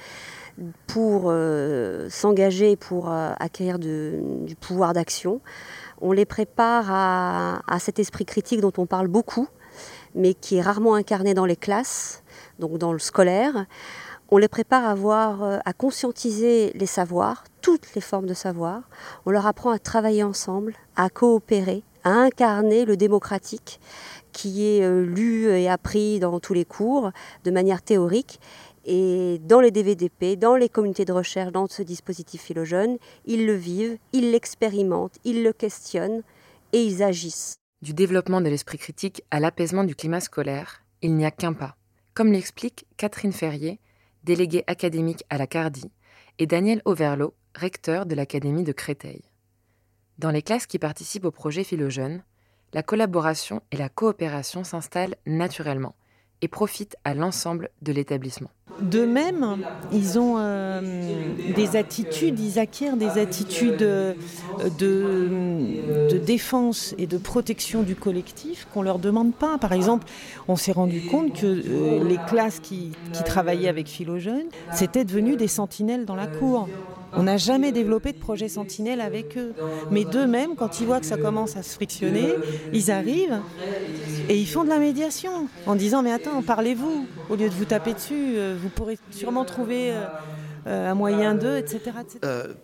pour 0.88 1.26
euh, 1.26 2.08
s'engager, 2.10 2.74
pour 2.74 3.08
euh, 3.08 3.30
acquérir 3.38 3.78
du 3.78 4.56
pouvoir 4.60 4.92
d'action. 4.92 5.40
On 6.00 6.10
les 6.10 6.24
prépare 6.24 6.86
à, 6.90 7.62
à 7.72 7.78
cet 7.78 8.00
esprit 8.00 8.24
critique 8.24 8.60
dont 8.60 8.72
on 8.76 8.86
parle 8.86 9.06
beaucoup, 9.06 9.46
mais 10.16 10.34
qui 10.34 10.56
est 10.56 10.62
rarement 10.62 10.94
incarné 10.94 11.32
dans 11.32 11.46
les 11.46 11.54
classes, 11.54 12.24
donc 12.58 12.76
dans 12.78 12.92
le 12.92 12.98
scolaire. 12.98 13.66
On 14.32 14.38
les 14.38 14.48
prépare 14.48 14.84
à, 14.84 14.96
voir, 14.96 15.44
euh, 15.44 15.58
à 15.64 15.72
conscientiser 15.74 16.72
les 16.74 16.86
savoirs, 16.86 17.44
toutes 17.62 17.94
les 17.94 18.00
formes 18.00 18.26
de 18.26 18.34
savoir. 18.34 18.82
On 19.26 19.30
leur 19.30 19.46
apprend 19.46 19.70
à 19.70 19.78
travailler 19.78 20.24
ensemble, 20.24 20.74
à 20.96 21.08
coopérer, 21.08 21.84
à 22.06 22.10
incarner 22.10 22.84
le 22.84 22.96
démocratique 22.96 23.80
qui 24.30 24.64
est 24.64 24.84
euh, 24.84 25.04
lu 25.04 25.48
et 25.48 25.68
appris 25.68 26.20
dans 26.20 26.38
tous 26.38 26.54
les 26.54 26.64
cours 26.64 27.10
de 27.44 27.50
manière 27.50 27.82
théorique. 27.82 28.38
Et 28.84 29.40
dans 29.42 29.60
les 29.60 29.72
DVDP, 29.72 30.36
dans 30.38 30.54
les 30.54 30.68
communautés 30.68 31.04
de 31.04 31.12
recherche, 31.12 31.50
dans 31.50 31.66
ce 31.66 31.82
dispositif 31.82 32.42
phylogène, 32.42 32.98
ils 33.24 33.44
le 33.44 33.54
vivent, 33.54 33.98
ils 34.12 34.30
l'expérimentent, 34.30 35.16
ils 35.24 35.42
le 35.42 35.52
questionnent 35.52 36.22
et 36.72 36.80
ils 36.80 37.02
agissent. 37.02 37.56
Du 37.82 37.92
développement 37.92 38.40
de 38.40 38.48
l'esprit 38.48 38.78
critique 38.78 39.24
à 39.32 39.40
l'apaisement 39.40 39.82
du 39.82 39.96
climat 39.96 40.20
scolaire, 40.20 40.84
il 41.02 41.16
n'y 41.16 41.26
a 41.26 41.32
qu'un 41.32 41.54
pas. 41.54 41.74
Comme 42.14 42.30
l'explique 42.30 42.86
Catherine 42.96 43.32
Ferrier, 43.32 43.80
déléguée 44.22 44.62
académique 44.68 45.24
à 45.28 45.38
la 45.38 45.48
CARDI, 45.48 45.90
et 46.38 46.46
Daniel 46.46 46.82
Overlo, 46.84 47.34
recteur 47.56 48.06
de 48.06 48.14
l'Académie 48.14 48.62
de 48.62 48.72
Créteil. 48.72 49.22
Dans 50.18 50.30
les 50.30 50.40
classes 50.40 50.66
qui 50.66 50.78
participent 50.78 51.26
au 51.26 51.30
projet 51.30 51.62
Philogène, 51.62 52.22
la 52.72 52.82
collaboration 52.82 53.60
et 53.70 53.76
la 53.76 53.90
coopération 53.90 54.64
s'installent 54.64 55.16
naturellement 55.26 55.94
et 56.42 56.48
profitent 56.48 56.96
à 57.04 57.14
l'ensemble 57.14 57.70
de 57.82 57.92
l'établissement. 57.92 58.50
De 58.80 59.06
même, 59.06 59.58
ils 59.92 60.18
ont 60.18 60.36
euh, 60.38 60.82
des 61.54 61.76
attitudes, 61.76 62.38
ils 62.38 62.58
acquièrent 62.58 62.96
des 62.96 63.18
attitudes 63.18 63.82
euh, 63.82 64.14
de, 64.78 66.18
défense 66.18 66.94
et 66.98 67.06
de 67.06 67.16
protection 67.16 67.82
du 67.82 67.94
collectif 67.94 68.66
qu'on 68.72 68.80
ne 68.80 68.86
leur 68.86 68.98
demande 68.98 69.34
pas. 69.34 69.58
Par 69.58 69.72
exemple, 69.72 70.06
on 70.48 70.56
s'est 70.56 70.72
rendu 70.72 71.02
compte 71.06 71.32
que 71.32 71.46
euh, 71.46 72.04
les 72.04 72.18
classes 72.26 72.60
qui, 72.60 72.92
qui 73.12 73.22
travaillaient 73.22 73.68
avec 73.68 73.86
Philogène, 73.86 74.46
c'était 74.72 75.04
devenu 75.04 75.36
des 75.36 75.48
sentinelles 75.48 76.04
dans 76.04 76.16
la 76.16 76.26
cour. 76.26 76.68
On 77.12 77.22
n'a 77.24 77.36
jamais 77.36 77.72
développé 77.72 78.12
de 78.12 78.18
projet 78.18 78.48
sentinelle 78.48 79.00
avec 79.00 79.36
eux. 79.36 79.54
Mais 79.90 80.04
d'eux-mêmes, 80.04 80.54
quand 80.56 80.80
ils 80.80 80.86
voient 80.86 81.00
que 81.00 81.06
ça 81.06 81.16
commence 81.16 81.56
à 81.56 81.62
se 81.62 81.74
frictionner, 81.74 82.34
ils 82.72 82.90
arrivent 82.90 83.40
et 84.28 84.36
ils 84.38 84.46
font 84.46 84.64
de 84.64 84.68
la 84.68 84.78
médiation 84.78 85.48
en 85.66 85.74
disant 85.74 86.02
Mais 86.02 86.12
attends, 86.12 86.42
parlez-vous, 86.42 87.06
au 87.30 87.36
lieu 87.36 87.48
de 87.48 87.54
vous 87.54 87.64
taper 87.64 87.94
dessus, 87.94 88.14
euh, 88.36 88.56
vous 88.60 88.68
pourrez 88.68 88.98
sûrement 89.10 89.44
trouver 89.44 89.92
euh, 89.92 90.04
un 90.66 90.94
moyen 90.94 91.34
d'eux, 91.34 91.56
etc. 91.56 91.80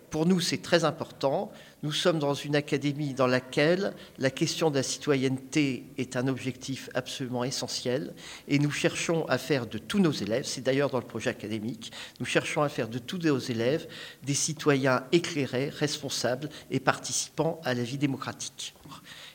pour 0.09 0.25
nous, 0.25 0.39
c'est 0.39 0.61
très 0.61 0.83
important. 0.83 1.51
Nous 1.83 1.91
sommes 1.91 2.19
dans 2.19 2.33
une 2.33 2.55
académie 2.55 3.13
dans 3.13 3.27
laquelle 3.27 3.93
la 4.17 4.29
question 4.29 4.69
de 4.69 4.75
la 4.75 4.83
citoyenneté 4.83 5.85
est 5.97 6.15
un 6.15 6.27
objectif 6.27 6.89
absolument 6.93 7.43
essentiel 7.43 8.13
et 8.47 8.57
nous 8.57 8.71
cherchons 8.71 9.25
à 9.25 9.37
faire 9.37 9.67
de 9.67 9.77
tous 9.77 9.99
nos 9.99 10.11
élèves, 10.11 10.45
c'est 10.45 10.61
d'ailleurs 10.61 10.89
dans 10.89 10.99
le 10.99 11.05
projet 11.05 11.29
académique, 11.29 11.91
nous 12.21 12.25
cherchons 12.25 12.61
à 12.61 12.69
faire 12.69 12.87
de 12.87 12.99
tous 12.99 13.17
nos 13.17 13.37
élèves 13.37 13.87
des 14.23 14.33
citoyens 14.33 15.03
éclairés, 15.11 15.69
responsables 15.69 16.49
et 16.71 16.79
participants 16.79 17.59
à 17.65 17.73
la 17.73 17.83
vie 17.83 17.97
démocratique. 17.97 18.73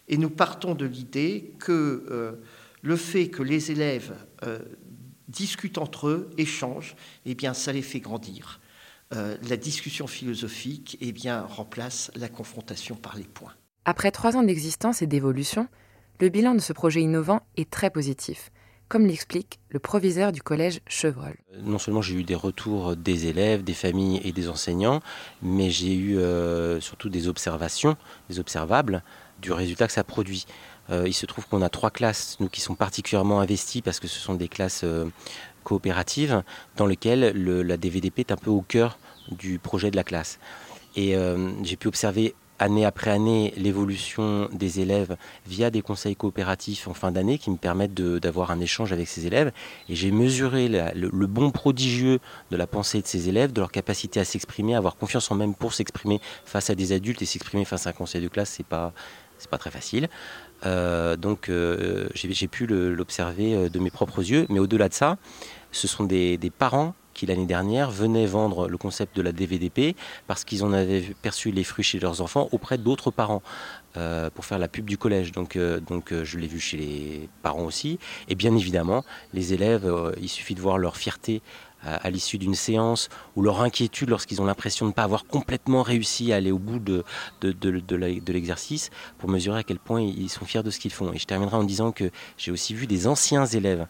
Et 0.08 0.16
nous 0.16 0.30
partons 0.30 0.74
de 0.74 0.86
l'idée 0.86 1.52
que 1.58 2.06
euh, 2.10 2.32
le 2.82 2.96
fait 2.96 3.28
que 3.28 3.42
les 3.42 3.70
élèves 3.70 4.14
euh, 4.44 4.58
discutent 5.28 5.78
entre 5.78 6.08
eux, 6.08 6.30
échangent, 6.38 6.96
eh 7.26 7.34
bien, 7.34 7.54
ça 7.54 7.72
les 7.72 7.82
fait 7.82 8.00
grandir. 8.00 8.60
Euh, 9.14 9.36
la 9.48 9.56
discussion 9.56 10.06
philosophique 10.06 10.98
eh 11.00 11.12
bien, 11.12 11.42
remplace 11.42 12.10
la 12.14 12.28
confrontation 12.28 12.94
par 12.94 13.16
les 13.16 13.24
points. 13.24 13.54
Après 13.84 14.10
trois 14.10 14.36
ans 14.36 14.42
d'existence 14.42 15.00
et 15.00 15.06
d'évolution, 15.06 15.66
le 16.20 16.28
bilan 16.28 16.54
de 16.54 16.60
ce 16.60 16.72
projet 16.72 17.00
innovant 17.00 17.40
est 17.56 17.70
très 17.70 17.88
positif, 17.88 18.50
comme 18.88 19.06
l'explique 19.06 19.60
le 19.70 19.78
proviseur 19.78 20.32
du 20.32 20.42
collège 20.42 20.80
Chevreul. 20.86 21.36
Non 21.62 21.78
seulement 21.78 22.02
j'ai 22.02 22.16
eu 22.16 22.24
des 22.24 22.34
retours 22.34 22.96
des 22.96 23.26
élèves, 23.26 23.64
des 23.64 23.72
familles 23.72 24.20
et 24.24 24.32
des 24.32 24.48
enseignants, 24.48 25.00
mais 25.42 25.70
j'ai 25.70 25.94
eu 25.94 26.18
euh, 26.18 26.80
surtout 26.80 27.08
des 27.08 27.28
observations, 27.28 27.96
des 28.28 28.40
observables 28.40 29.02
du 29.40 29.52
résultat 29.52 29.86
que 29.86 29.92
ça 29.92 30.04
produit. 30.04 30.44
Il 30.90 31.12
se 31.12 31.26
trouve 31.26 31.46
qu'on 31.46 31.62
a 31.62 31.68
trois 31.68 31.90
classes, 31.90 32.36
nous 32.40 32.48
qui 32.48 32.60
sont 32.60 32.74
particulièrement 32.74 33.40
investies 33.40 33.82
parce 33.82 34.00
que 34.00 34.08
ce 34.08 34.18
sont 34.18 34.34
des 34.34 34.48
classes 34.48 34.84
coopérative 35.68 36.42
dans 36.76 36.86
lequel 36.86 37.20
la 37.44 37.76
DVDP 37.76 38.20
est 38.20 38.32
un 38.32 38.36
peu 38.36 38.50
au 38.50 38.62
cœur 38.62 38.98
du 39.30 39.58
projet 39.58 39.90
de 39.90 39.96
la 39.96 40.04
classe. 40.04 40.38
Et 40.96 41.14
euh, 41.14 41.50
j'ai 41.62 41.76
pu 41.76 41.88
observer 41.88 42.34
année 42.58 42.86
après 42.86 43.10
année 43.10 43.52
l'évolution 43.56 44.48
des 44.52 44.80
élèves 44.80 45.16
via 45.46 45.70
des 45.70 45.82
conseils 45.82 46.16
coopératifs 46.16 46.88
en 46.88 46.94
fin 46.94 47.12
d'année 47.12 47.38
qui 47.38 47.50
me 47.50 47.56
permettent 47.56 47.94
d'avoir 47.94 48.50
un 48.50 48.58
échange 48.60 48.92
avec 48.92 49.06
ces 49.06 49.26
élèves. 49.26 49.52
Et 49.88 49.94
j'ai 49.94 50.10
mesuré 50.10 50.68
le, 50.68 51.26
bon 51.26 51.50
prodigieux 51.50 52.18
de 52.50 52.56
la 52.56 52.66
pensée 52.66 53.00
de 53.02 53.06
ces 53.06 53.28
élèves, 53.28 53.52
de 53.52 53.60
leur 53.60 53.70
capacité 53.70 54.18
à 54.18 54.24
s'exprimer, 54.24 54.74
à 54.74 54.78
avoir 54.78 54.96
confiance 54.96 55.30
en 55.30 55.36
même 55.36 55.54
pour 55.54 55.72
s'exprimer 55.74 56.20
face 56.46 56.70
à 56.70 56.74
des 56.74 56.92
adultes 56.92 57.22
et 57.22 57.26
s'exprimer 57.26 57.64
face 57.64 57.86
à 57.86 57.90
un 57.90 57.92
conseil 57.92 58.22
de 58.22 58.28
classe, 58.28 58.50
c'est 58.56 58.66
pas 58.66 58.92
pas 59.46 59.58
très 59.58 59.70
facile. 59.70 60.08
Euh, 60.66 61.16
donc 61.16 61.48
euh, 61.48 62.08
j'ai 62.14 62.48
pu 62.48 62.66
l'observer 62.66 63.68
de 63.68 63.78
mes 63.78 63.90
propres 63.90 64.28
yeux. 64.28 64.46
Mais 64.48 64.58
au-delà 64.58 64.88
de 64.88 64.94
ça, 64.94 65.18
ce 65.72 65.88
sont 65.88 66.04
des, 66.04 66.38
parents 66.56 66.94
qui 67.14 67.26
l'année 67.26 67.46
dernière 67.46 67.90
venaient 67.90 68.26
vendre 68.26 68.68
le 68.68 68.78
concept 68.78 69.16
de 69.16 69.22
la 69.22 69.32
DVDP 69.32 69.96
parce 70.28 70.44
qu'ils 70.44 70.64
en 70.64 70.72
avaient 70.72 71.02
perçu 71.20 71.50
les 71.50 71.64
fruits 71.64 71.84
chez 71.84 71.98
leurs 71.98 72.20
enfants 72.20 72.48
auprès 72.52 72.78
d'autres 72.78 73.10
parents 73.10 73.42
euh, 73.96 74.28
pour 74.28 74.44
faire 74.44 74.58
la 74.58 74.68
pub 74.68 74.84
du 74.84 74.98
collège. 74.98 75.32
Donc, 75.32 75.56
euh, 75.56 75.80
donc 75.80 76.12
euh, 76.12 76.22
je 76.22 76.38
l'ai 76.38 76.46
vu 76.46 76.60
chez 76.60 76.76
les 76.76 77.28
parents 77.42 77.64
aussi. 77.64 77.98
Et 78.28 78.34
bien 78.34 78.54
évidemment, 78.54 79.02
les 79.32 79.54
élèves, 79.54 79.90
il 80.20 80.28
suffit 80.28 80.54
de 80.54 80.60
voir 80.60 80.76
leur 80.76 80.96
fierté 80.96 81.42
à, 81.82 82.10
l'issue 82.10 82.38
d'une 82.38 82.54
séance 82.54 83.08
ou 83.34 83.42
leur 83.42 83.62
inquiétude 83.62 84.10
lorsqu'ils 84.10 84.42
ont 84.42 84.44
l'impression 84.44 84.84
de 84.84 84.90
ne 84.90 84.94
pas 84.94 85.04
avoir 85.04 85.24
complètement 85.24 85.82
réussi 85.82 86.32
à 86.32 86.36
aller 86.36 86.50
au 86.50 86.58
bout 86.58 86.80
de, 86.80 87.04
de, 87.40 87.52
de 87.52 88.32
l'exercice 88.32 88.90
pour 89.16 89.30
mesurer 89.30 89.60
à 89.60 89.62
quel 89.62 89.78
point 89.78 90.02
ils 90.02 90.28
sont 90.28 90.44
fiers 90.44 90.62
de 90.62 90.70
ce 90.70 90.80
qu'ils 90.80 90.92
font. 90.92 91.12
Et 91.12 91.18
je 91.18 91.24
terminerai 91.24 91.56
en 91.56 91.64
disant 91.64 91.92
que 91.92 92.10
j'ai 92.36 92.50
aussi 92.50 92.74
vu 92.74 92.86
des 92.86 93.06
anciens 93.06 93.46
élèves 93.46 93.86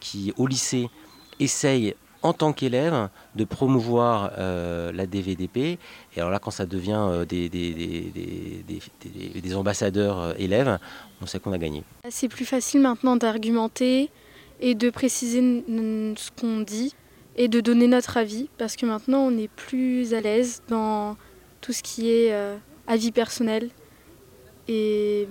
qui, 0.00 0.32
au 0.36 0.46
lycée, 0.46 0.88
essayent 1.40 1.94
en 2.22 2.32
tant 2.32 2.52
qu'élève 2.52 3.08
de 3.36 3.44
promouvoir 3.44 4.32
euh, 4.38 4.92
la 4.92 5.06
DVDP. 5.06 5.56
Et 5.56 5.78
alors 6.18 6.30
là, 6.30 6.38
quand 6.38 6.50
ça 6.50 6.66
devient 6.66 6.98
euh, 6.98 7.24
des, 7.24 7.54
ambassadeurs 9.54 10.38
élèves, 10.40 10.78
on 11.22 11.26
sait 11.26 11.38
qu'on 11.38 11.52
a 11.52 11.58
gagné. 11.58 11.84
C'est 12.10 12.28
plus 12.28 12.44
facile 12.44 12.80
maintenant 12.80 13.16
d'argumenter 13.16 14.10
et 14.60 14.74
de 14.74 14.90
préciser 14.90 15.40
ce 15.40 16.30
qu'on 16.40 16.60
dit 16.60 16.94
et 17.36 17.48
de 17.48 17.60
donner 17.60 17.86
notre 17.86 18.16
avis 18.16 18.48
parce 18.58 18.74
que 18.74 18.84
maintenant 18.86 19.20
on 19.20 19.38
est 19.38 19.48
plus 19.48 20.12
à 20.14 20.20
l'aise 20.20 20.62
dans 20.68 21.16
tout 21.60 21.72
ce 21.72 21.82
qui 21.82 22.10
est 22.10 22.34
avis 22.88 23.12
personnel 23.12 23.70
et 24.66 25.28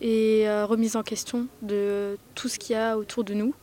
et 0.00 0.48
euh, 0.48 0.66
remise 0.66 0.96
en 0.96 1.02
question 1.02 1.46
de 1.62 2.16
tout 2.34 2.48
ce 2.48 2.58
qu'il 2.58 2.74
y 2.74 2.78
a 2.78 2.96
autour 2.96 3.24
de 3.24 3.34
nous. 3.34 3.54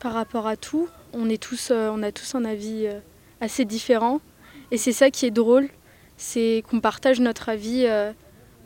Par 0.00 0.12
rapport 0.12 0.46
à 0.46 0.56
tout, 0.56 0.88
on, 1.12 1.28
est 1.28 1.42
tous, 1.42 1.70
euh, 1.70 1.90
on 1.92 2.02
a 2.02 2.12
tous 2.12 2.34
un 2.34 2.44
avis 2.44 2.86
euh, 2.86 3.00
assez 3.40 3.64
différent. 3.64 4.20
Et 4.70 4.76
c'est 4.76 4.92
ça 4.92 5.10
qui 5.10 5.26
est 5.26 5.30
drôle, 5.30 5.68
c'est 6.16 6.62
qu'on 6.68 6.80
partage 6.80 7.20
notre 7.20 7.48
avis 7.48 7.86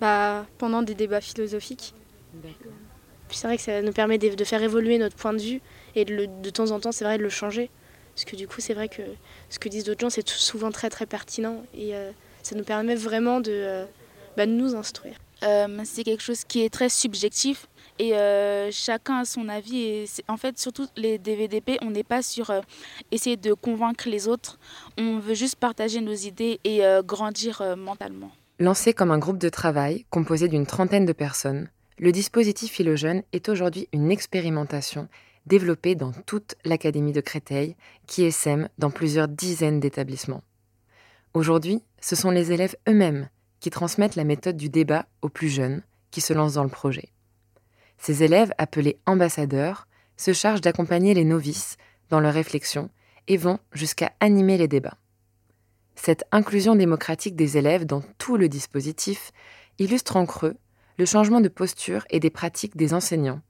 bah, 0.00 0.46
pendant 0.58 0.82
des 0.82 0.94
débats 0.94 1.20
philosophiques. 1.20 1.94
C'est 3.28 3.46
vrai 3.46 3.56
que 3.56 3.62
ça 3.62 3.82
nous 3.82 3.92
permet 3.92 4.18
de, 4.18 4.44
faire 4.44 4.62
évoluer 4.62 4.98
notre 4.98 5.14
point 5.14 5.32
de 5.32 5.40
vue 5.40 5.60
et 5.94 6.04
de, 6.04 6.26
de 6.26 6.50
temps 6.50 6.72
en 6.72 6.80
temps, 6.80 6.90
c'est 6.90 7.04
vrai, 7.04 7.18
de 7.18 7.22
le 7.22 7.28
changer. 7.28 7.70
Parce 8.14 8.24
que 8.24 8.34
du 8.34 8.48
coup, 8.48 8.60
c'est 8.60 8.74
vrai 8.74 8.88
que 8.88 9.02
ce 9.48 9.60
que 9.60 9.68
disent 9.68 9.84
d'autres 9.84 10.00
gens, 10.00 10.10
c'est 10.10 10.28
souvent 10.28 10.72
très 10.72 10.90
très 10.90 11.06
pertinent 11.06 11.62
et 11.72 11.92
ça 12.42 12.56
nous 12.56 12.64
permet 12.64 12.96
vraiment 12.96 13.40
de, 13.40 13.86
bah, 14.36 14.46
de 14.46 14.52
nous 14.52 14.74
instruire. 14.74 15.16
Euh, 15.42 15.66
c'est 15.84 16.04
quelque 16.04 16.22
chose 16.22 16.44
qui 16.44 16.62
est 16.62 16.70
très 16.70 16.88
subjectif 16.88 17.66
et 17.98 18.14
euh, 18.14 18.70
chacun 18.70 19.18
a 19.18 19.24
son 19.24 19.48
avis. 19.48 19.80
Et 19.82 20.06
en 20.28 20.36
fait, 20.36 20.58
surtout 20.58 20.86
les 20.96 21.18
DVDP, 21.18 21.78
on 21.82 21.90
n'est 21.90 22.04
pas 22.04 22.22
sur 22.22 22.50
euh, 22.50 22.60
essayer 23.10 23.36
de 23.36 23.52
convaincre 23.52 24.08
les 24.08 24.28
autres. 24.28 24.58
On 24.98 25.18
veut 25.18 25.34
juste 25.34 25.56
partager 25.56 26.00
nos 26.00 26.14
idées 26.14 26.60
et 26.64 26.82
grandir 27.04 27.62
mentalement. 27.76 28.30
Lancé 28.58 28.92
comme 28.92 29.10
un 29.10 29.18
groupe 29.18 29.38
de 29.38 29.48
travail 29.48 30.04
composé 30.10 30.48
d'une 30.48 30.66
trentaine 30.66 31.06
de 31.06 31.12
personnes, 31.12 31.68
le 31.98 32.12
dispositif 32.12 32.72
Philogène 32.72 33.22
est 33.32 33.48
aujourd'hui 33.48 33.88
une 33.92 34.10
expérimentation 34.10 35.08
développée 35.46 35.94
dans 35.94 36.12
toute 36.26 36.54
l'Académie 36.64 37.12
de 37.12 37.20
Créteil, 37.20 37.76
qui 38.06 38.24
essaime 38.24 38.68
dans 38.78 38.90
plusieurs 38.90 39.28
dizaines 39.28 39.80
d'établissements. 39.80 40.42
Aujourd'hui, 41.34 41.82
ce 42.00 42.16
sont 42.16 42.30
les 42.30 42.52
élèves 42.52 42.76
eux-mêmes 42.88 43.28
qui 43.60 43.70
transmettent 43.70 44.16
la 44.16 44.24
méthode 44.24 44.56
du 44.56 44.68
débat 44.68 45.06
aux 45.22 45.28
plus 45.28 45.48
jeunes 45.48 45.82
qui 46.10 46.20
se 46.20 46.32
lancent 46.32 46.54
dans 46.54 46.64
le 46.64 46.68
projet. 46.68 47.08
Ces 48.02 48.24
élèves, 48.24 48.52
appelés 48.58 48.98
ambassadeurs, 49.06 49.86
se 50.16 50.32
chargent 50.32 50.60
d'accompagner 50.60 51.14
les 51.14 51.22
novices 51.22 51.76
dans 52.08 52.18
leurs 52.18 52.34
réflexions 52.34 52.90
et 53.28 53.36
vont 53.36 53.60
jusqu'à 53.72 54.10
animer 54.18 54.58
les 54.58 54.66
débats. 54.66 54.98
Cette 55.94 56.24
inclusion 56.32 56.74
démocratique 56.74 57.36
des 57.36 57.58
élèves 57.58 57.86
dans 57.86 58.02
tout 58.18 58.36
le 58.36 58.48
dispositif 58.48 59.30
illustre 59.78 60.16
en 60.16 60.26
creux 60.26 60.56
le 60.98 61.06
changement 61.06 61.40
de 61.40 61.46
posture 61.46 62.04
et 62.10 62.18
des 62.18 62.30
pratiques 62.30 62.76
des 62.76 62.92
enseignants, 62.92 63.40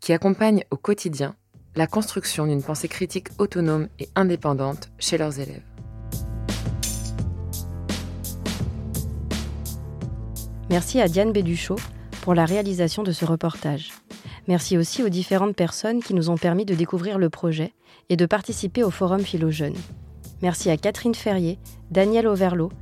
qui 0.00 0.12
accompagnent 0.12 0.64
au 0.72 0.76
quotidien 0.76 1.36
la 1.76 1.86
construction 1.86 2.48
d'une 2.48 2.64
pensée 2.64 2.88
critique 2.88 3.28
autonome 3.38 3.88
et 4.00 4.08
indépendante 4.16 4.90
chez 4.98 5.16
leurs 5.16 5.38
élèves. 5.38 5.62
Merci 10.70 11.00
à 11.00 11.06
Diane 11.06 11.30
Béduchot 11.30 11.76
pour 12.26 12.34
la 12.34 12.44
réalisation 12.44 13.04
de 13.04 13.12
ce 13.12 13.24
reportage. 13.24 13.92
Merci 14.48 14.76
aussi 14.76 15.04
aux 15.04 15.08
différentes 15.08 15.54
personnes 15.54 16.02
qui 16.02 16.12
nous 16.12 16.28
ont 16.28 16.36
permis 16.36 16.64
de 16.64 16.74
découvrir 16.74 17.18
le 17.18 17.30
projet 17.30 17.72
et 18.08 18.16
de 18.16 18.26
participer 18.26 18.82
au 18.82 18.90
Forum 18.90 19.20
Philo 19.20 19.52
Jeunes. 19.52 19.76
Merci 20.42 20.68
à 20.68 20.76
Catherine 20.76 21.14
Ferrier, 21.14 21.56
Daniel 21.92 22.26
Overlo, 22.26 22.72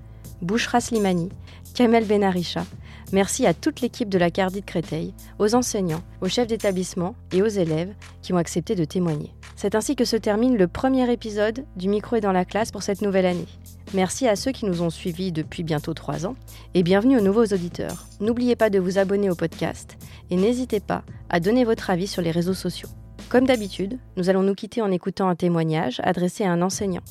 Bouchra 0.41 0.81
Slimani, 0.81 1.29
Kamel 1.75 2.07
Benarisha. 2.07 2.65
Merci 3.13 3.47
à 3.47 3.53
toute 3.53 3.83
l'équipe 3.83 4.09
de 4.09 4.17
la 4.17 4.31
Cardi 4.31 4.63
de 4.63 4.65
Créteil, 4.65 5.13
aux 5.39 5.55
enseignants, 5.55 6.03
aux 6.23 6.29
chefs 6.29 6.49
d'établissement 6.49 7.15
et 7.31 7.43
aux 7.43 7.47
élèves 7.47 7.93
qui 8.23 8.33
ont 8.33 8.39
accepté 8.39 8.75
de 8.75 8.87
témoigner. 8.87 9.35
C'est 9.57 9.75
ainsi 9.75 9.95
que 9.95 10.07
se 10.07 10.17
termine 10.17 10.57
le 10.57 10.69
premier 10.69 11.13
épisode 11.13 11.67
du 11.77 11.91
Micro 11.91 12.17
est 12.17 12.23
dans 12.23 12.33
la 12.33 12.47
classe 12.47 12.73
pour 12.73 12.83
cette 12.83 13.03
nouvelle 13.03 13.27
année. 13.27 13.49
Merci 13.95 14.27
à 14.27 14.35
ceux 14.35 14.51
qui 14.51 14.67
nous 14.67 14.83
ont 14.83 14.91
suivis 14.91 15.31
depuis 15.31 15.63
bientôt 15.63 15.95
trois 15.95 16.27
ans 16.27 16.35
et 16.75 16.83
bienvenue 16.83 17.17
aux 17.17 17.23
nouveaux 17.23 17.45
auditeurs. 17.45 18.07
N'oubliez 18.19 18.57
pas 18.57 18.69
de 18.69 18.81
vous 18.81 18.99
abonner 18.99 19.31
au 19.31 19.37
podcast 19.37 19.97
et 20.31 20.37
n'hésitez 20.37 20.81
pas 20.81 21.05
à 21.31 21.39
donner 21.39 21.63
votre 21.63 21.91
avis 21.91 22.09
sur 22.09 22.21
les 22.21 22.33
réseaux 22.33 22.55
sociaux. 22.55 22.89
Comme 23.29 23.47
d'habitude, 23.47 24.01
nous 24.17 24.29
allons 24.29 24.43
nous 24.43 24.57
quitter 24.57 24.83
en 24.83 24.91
écoutant 24.91 25.29
un 25.29 25.37
témoignage 25.37 26.01
adressé 26.03 26.43
à 26.43 26.51
un 26.51 26.61
enseignant. 26.61 27.05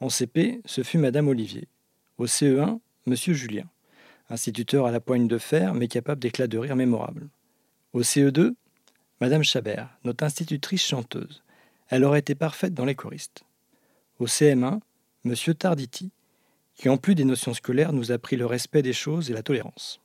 En 0.00 0.08
CP, 0.08 0.62
ce 0.64 0.82
fut 0.82 0.96
Madame 0.96 1.28
Olivier. 1.28 1.68
Au 2.16 2.24
CE1, 2.24 2.80
Monsieur 3.04 3.34
Julien, 3.34 3.66
instituteur 4.30 4.86
à 4.86 4.90
la 4.90 5.00
poigne 5.00 5.28
de 5.28 5.36
fer, 5.36 5.74
mais 5.74 5.88
capable 5.88 6.22
d'éclats 6.22 6.46
de 6.46 6.56
rire 6.56 6.74
mémorables. 6.74 7.28
Au 7.92 8.00
CE2, 8.00 8.54
Madame 9.20 9.42
Chabert, 9.42 9.90
notre 10.04 10.24
institutrice 10.24 10.86
chanteuse. 10.86 11.42
Elle 11.90 12.04
aurait 12.04 12.20
été 12.20 12.34
parfaite 12.34 12.72
dans 12.72 12.86
les 12.86 12.94
choristes. 12.94 13.44
Au 14.18 14.24
CM1, 14.24 14.80
Monsieur 15.24 15.52
Tarditi, 15.52 16.10
qui 16.76 16.88
en 16.88 16.96
plus 16.96 17.14
des 17.14 17.24
notions 17.24 17.54
scolaires 17.54 17.92
nous 17.92 18.12
a 18.12 18.16
appris 18.16 18.36
le 18.36 18.46
respect 18.46 18.82
des 18.82 18.92
choses 18.92 19.30
et 19.30 19.34
la 19.34 19.42
tolérance. 19.42 20.00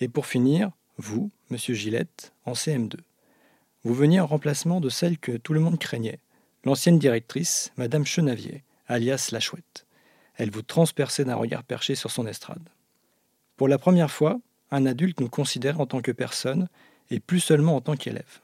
Et 0.00 0.08
pour 0.08 0.26
finir, 0.26 0.70
vous, 0.98 1.30
Monsieur 1.50 1.74
Gillette, 1.74 2.32
en 2.44 2.52
CM2. 2.52 2.96
Vous 3.82 3.94
veniez 3.94 4.20
en 4.20 4.26
remplacement 4.26 4.80
de 4.80 4.88
celle 4.88 5.18
que 5.18 5.32
tout 5.32 5.54
le 5.54 5.60
monde 5.60 5.78
craignait, 5.78 6.20
l'ancienne 6.64 6.98
directrice, 6.98 7.72
Madame 7.76 8.06
Chenavier, 8.06 8.64
alias 8.86 9.30
la 9.32 9.40
Chouette 9.40 9.84
elle 10.36 10.50
vous 10.50 10.62
transperçait 10.62 11.24
d'un 11.24 11.36
regard 11.36 11.64
perché 11.64 11.94
sur 11.94 12.10
son 12.10 12.26
estrade. 12.26 12.68
Pour 13.56 13.68
la 13.68 13.78
première 13.78 14.10
fois, 14.10 14.40
un 14.70 14.86
adulte 14.86 15.20
nous 15.20 15.28
considère 15.28 15.80
en 15.80 15.86
tant 15.86 16.00
que 16.00 16.12
personne 16.12 16.68
et 17.10 17.20
plus 17.20 17.40
seulement 17.40 17.76
en 17.76 17.80
tant 17.80 17.96
qu'élève. 17.96 18.40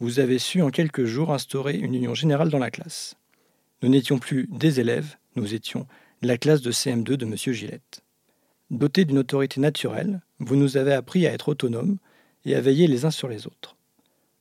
Vous 0.00 0.18
avez 0.18 0.38
su 0.38 0.62
en 0.62 0.70
quelques 0.70 1.04
jours 1.04 1.32
instaurer 1.32 1.76
une 1.76 1.94
union 1.94 2.14
générale 2.14 2.48
dans 2.48 2.58
la 2.58 2.70
classe. 2.70 3.16
Nous 3.82 3.88
n'étions 3.88 4.18
plus 4.18 4.48
des 4.50 4.80
élèves, 4.80 5.16
nous 5.36 5.54
étions 5.54 5.86
la 6.22 6.38
classe 6.38 6.62
de 6.62 6.70
CM2 6.70 7.14
de 7.16 7.26
M. 7.26 7.36
Gillette. 7.36 8.02
Doté 8.70 9.04
d'une 9.04 9.18
autorité 9.18 9.60
naturelle, 9.60 10.22
vous 10.38 10.54
nous 10.54 10.76
avez 10.76 10.92
appris 10.92 11.26
à 11.26 11.32
être 11.32 11.48
autonomes 11.48 11.98
et 12.44 12.54
à 12.54 12.60
veiller 12.60 12.86
les 12.86 13.04
uns 13.04 13.10
sur 13.10 13.28
les 13.28 13.48
autres. 13.48 13.76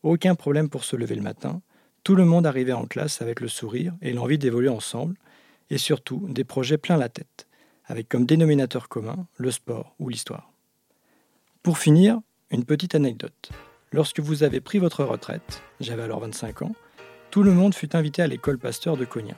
Aucun 0.04 0.36
problème 0.36 0.70
pour 0.70 0.84
se 0.84 0.96
lever 0.96 1.16
le 1.16 1.24
matin, 1.24 1.62
tout 2.04 2.16
le 2.16 2.24
monde 2.24 2.46
arrivait 2.46 2.72
en 2.72 2.86
classe 2.86 3.22
avec 3.22 3.40
le 3.40 3.48
sourire 3.48 3.96
et 4.02 4.14
l'envie 4.14 4.38
d'évoluer 4.38 4.70
ensemble, 4.70 5.16
et 5.72 5.80
surtout 5.80 6.28
des 6.30 6.44
projets 6.44 6.78
plein 6.78 6.98
la 6.98 7.10
tête, 7.10 7.48
avec 7.86 8.08
comme 8.08 8.28
dénominateur 8.28 8.88
commun 8.88 9.28
le 9.38 9.50
sport 9.50 9.96
ou 9.98 10.10
l'histoire. 10.10 10.52
Pour 11.64 11.80
finir, 11.80 12.20
une 12.52 12.66
petite 12.66 12.94
anecdote. 12.94 13.52
Lorsque 13.92 14.20
vous 14.20 14.44
avez 14.44 14.62
pris 14.62 14.78
votre 14.78 15.04
retraite, 15.04 15.64
j'avais 15.80 16.04
alors 16.04 16.20
25 16.20 16.62
ans, 16.62 16.76
tout 17.32 17.42
le 17.42 17.54
monde 17.54 17.74
fut 17.74 17.96
invité 17.96 18.22
à 18.22 18.28
l'école 18.28 18.60
Pasteur 18.60 18.98
de 18.98 19.06
Cognac. 19.06 19.38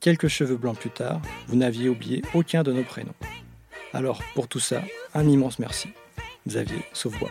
Quelques 0.00 0.28
cheveux 0.28 0.56
blancs 0.56 0.78
plus 0.78 0.90
tard, 0.90 1.20
vous 1.48 1.56
n'aviez 1.56 1.88
oublié 1.88 2.22
aucun 2.34 2.62
de 2.62 2.72
nos 2.72 2.82
prénoms. 2.82 3.14
Alors, 3.92 4.22
pour 4.34 4.46
tout 4.46 4.60
ça, 4.60 4.82
un 5.14 5.28
immense 5.28 5.58
merci. 5.58 5.88
Xavier 6.46 6.82
Sauvebois. 6.92 7.30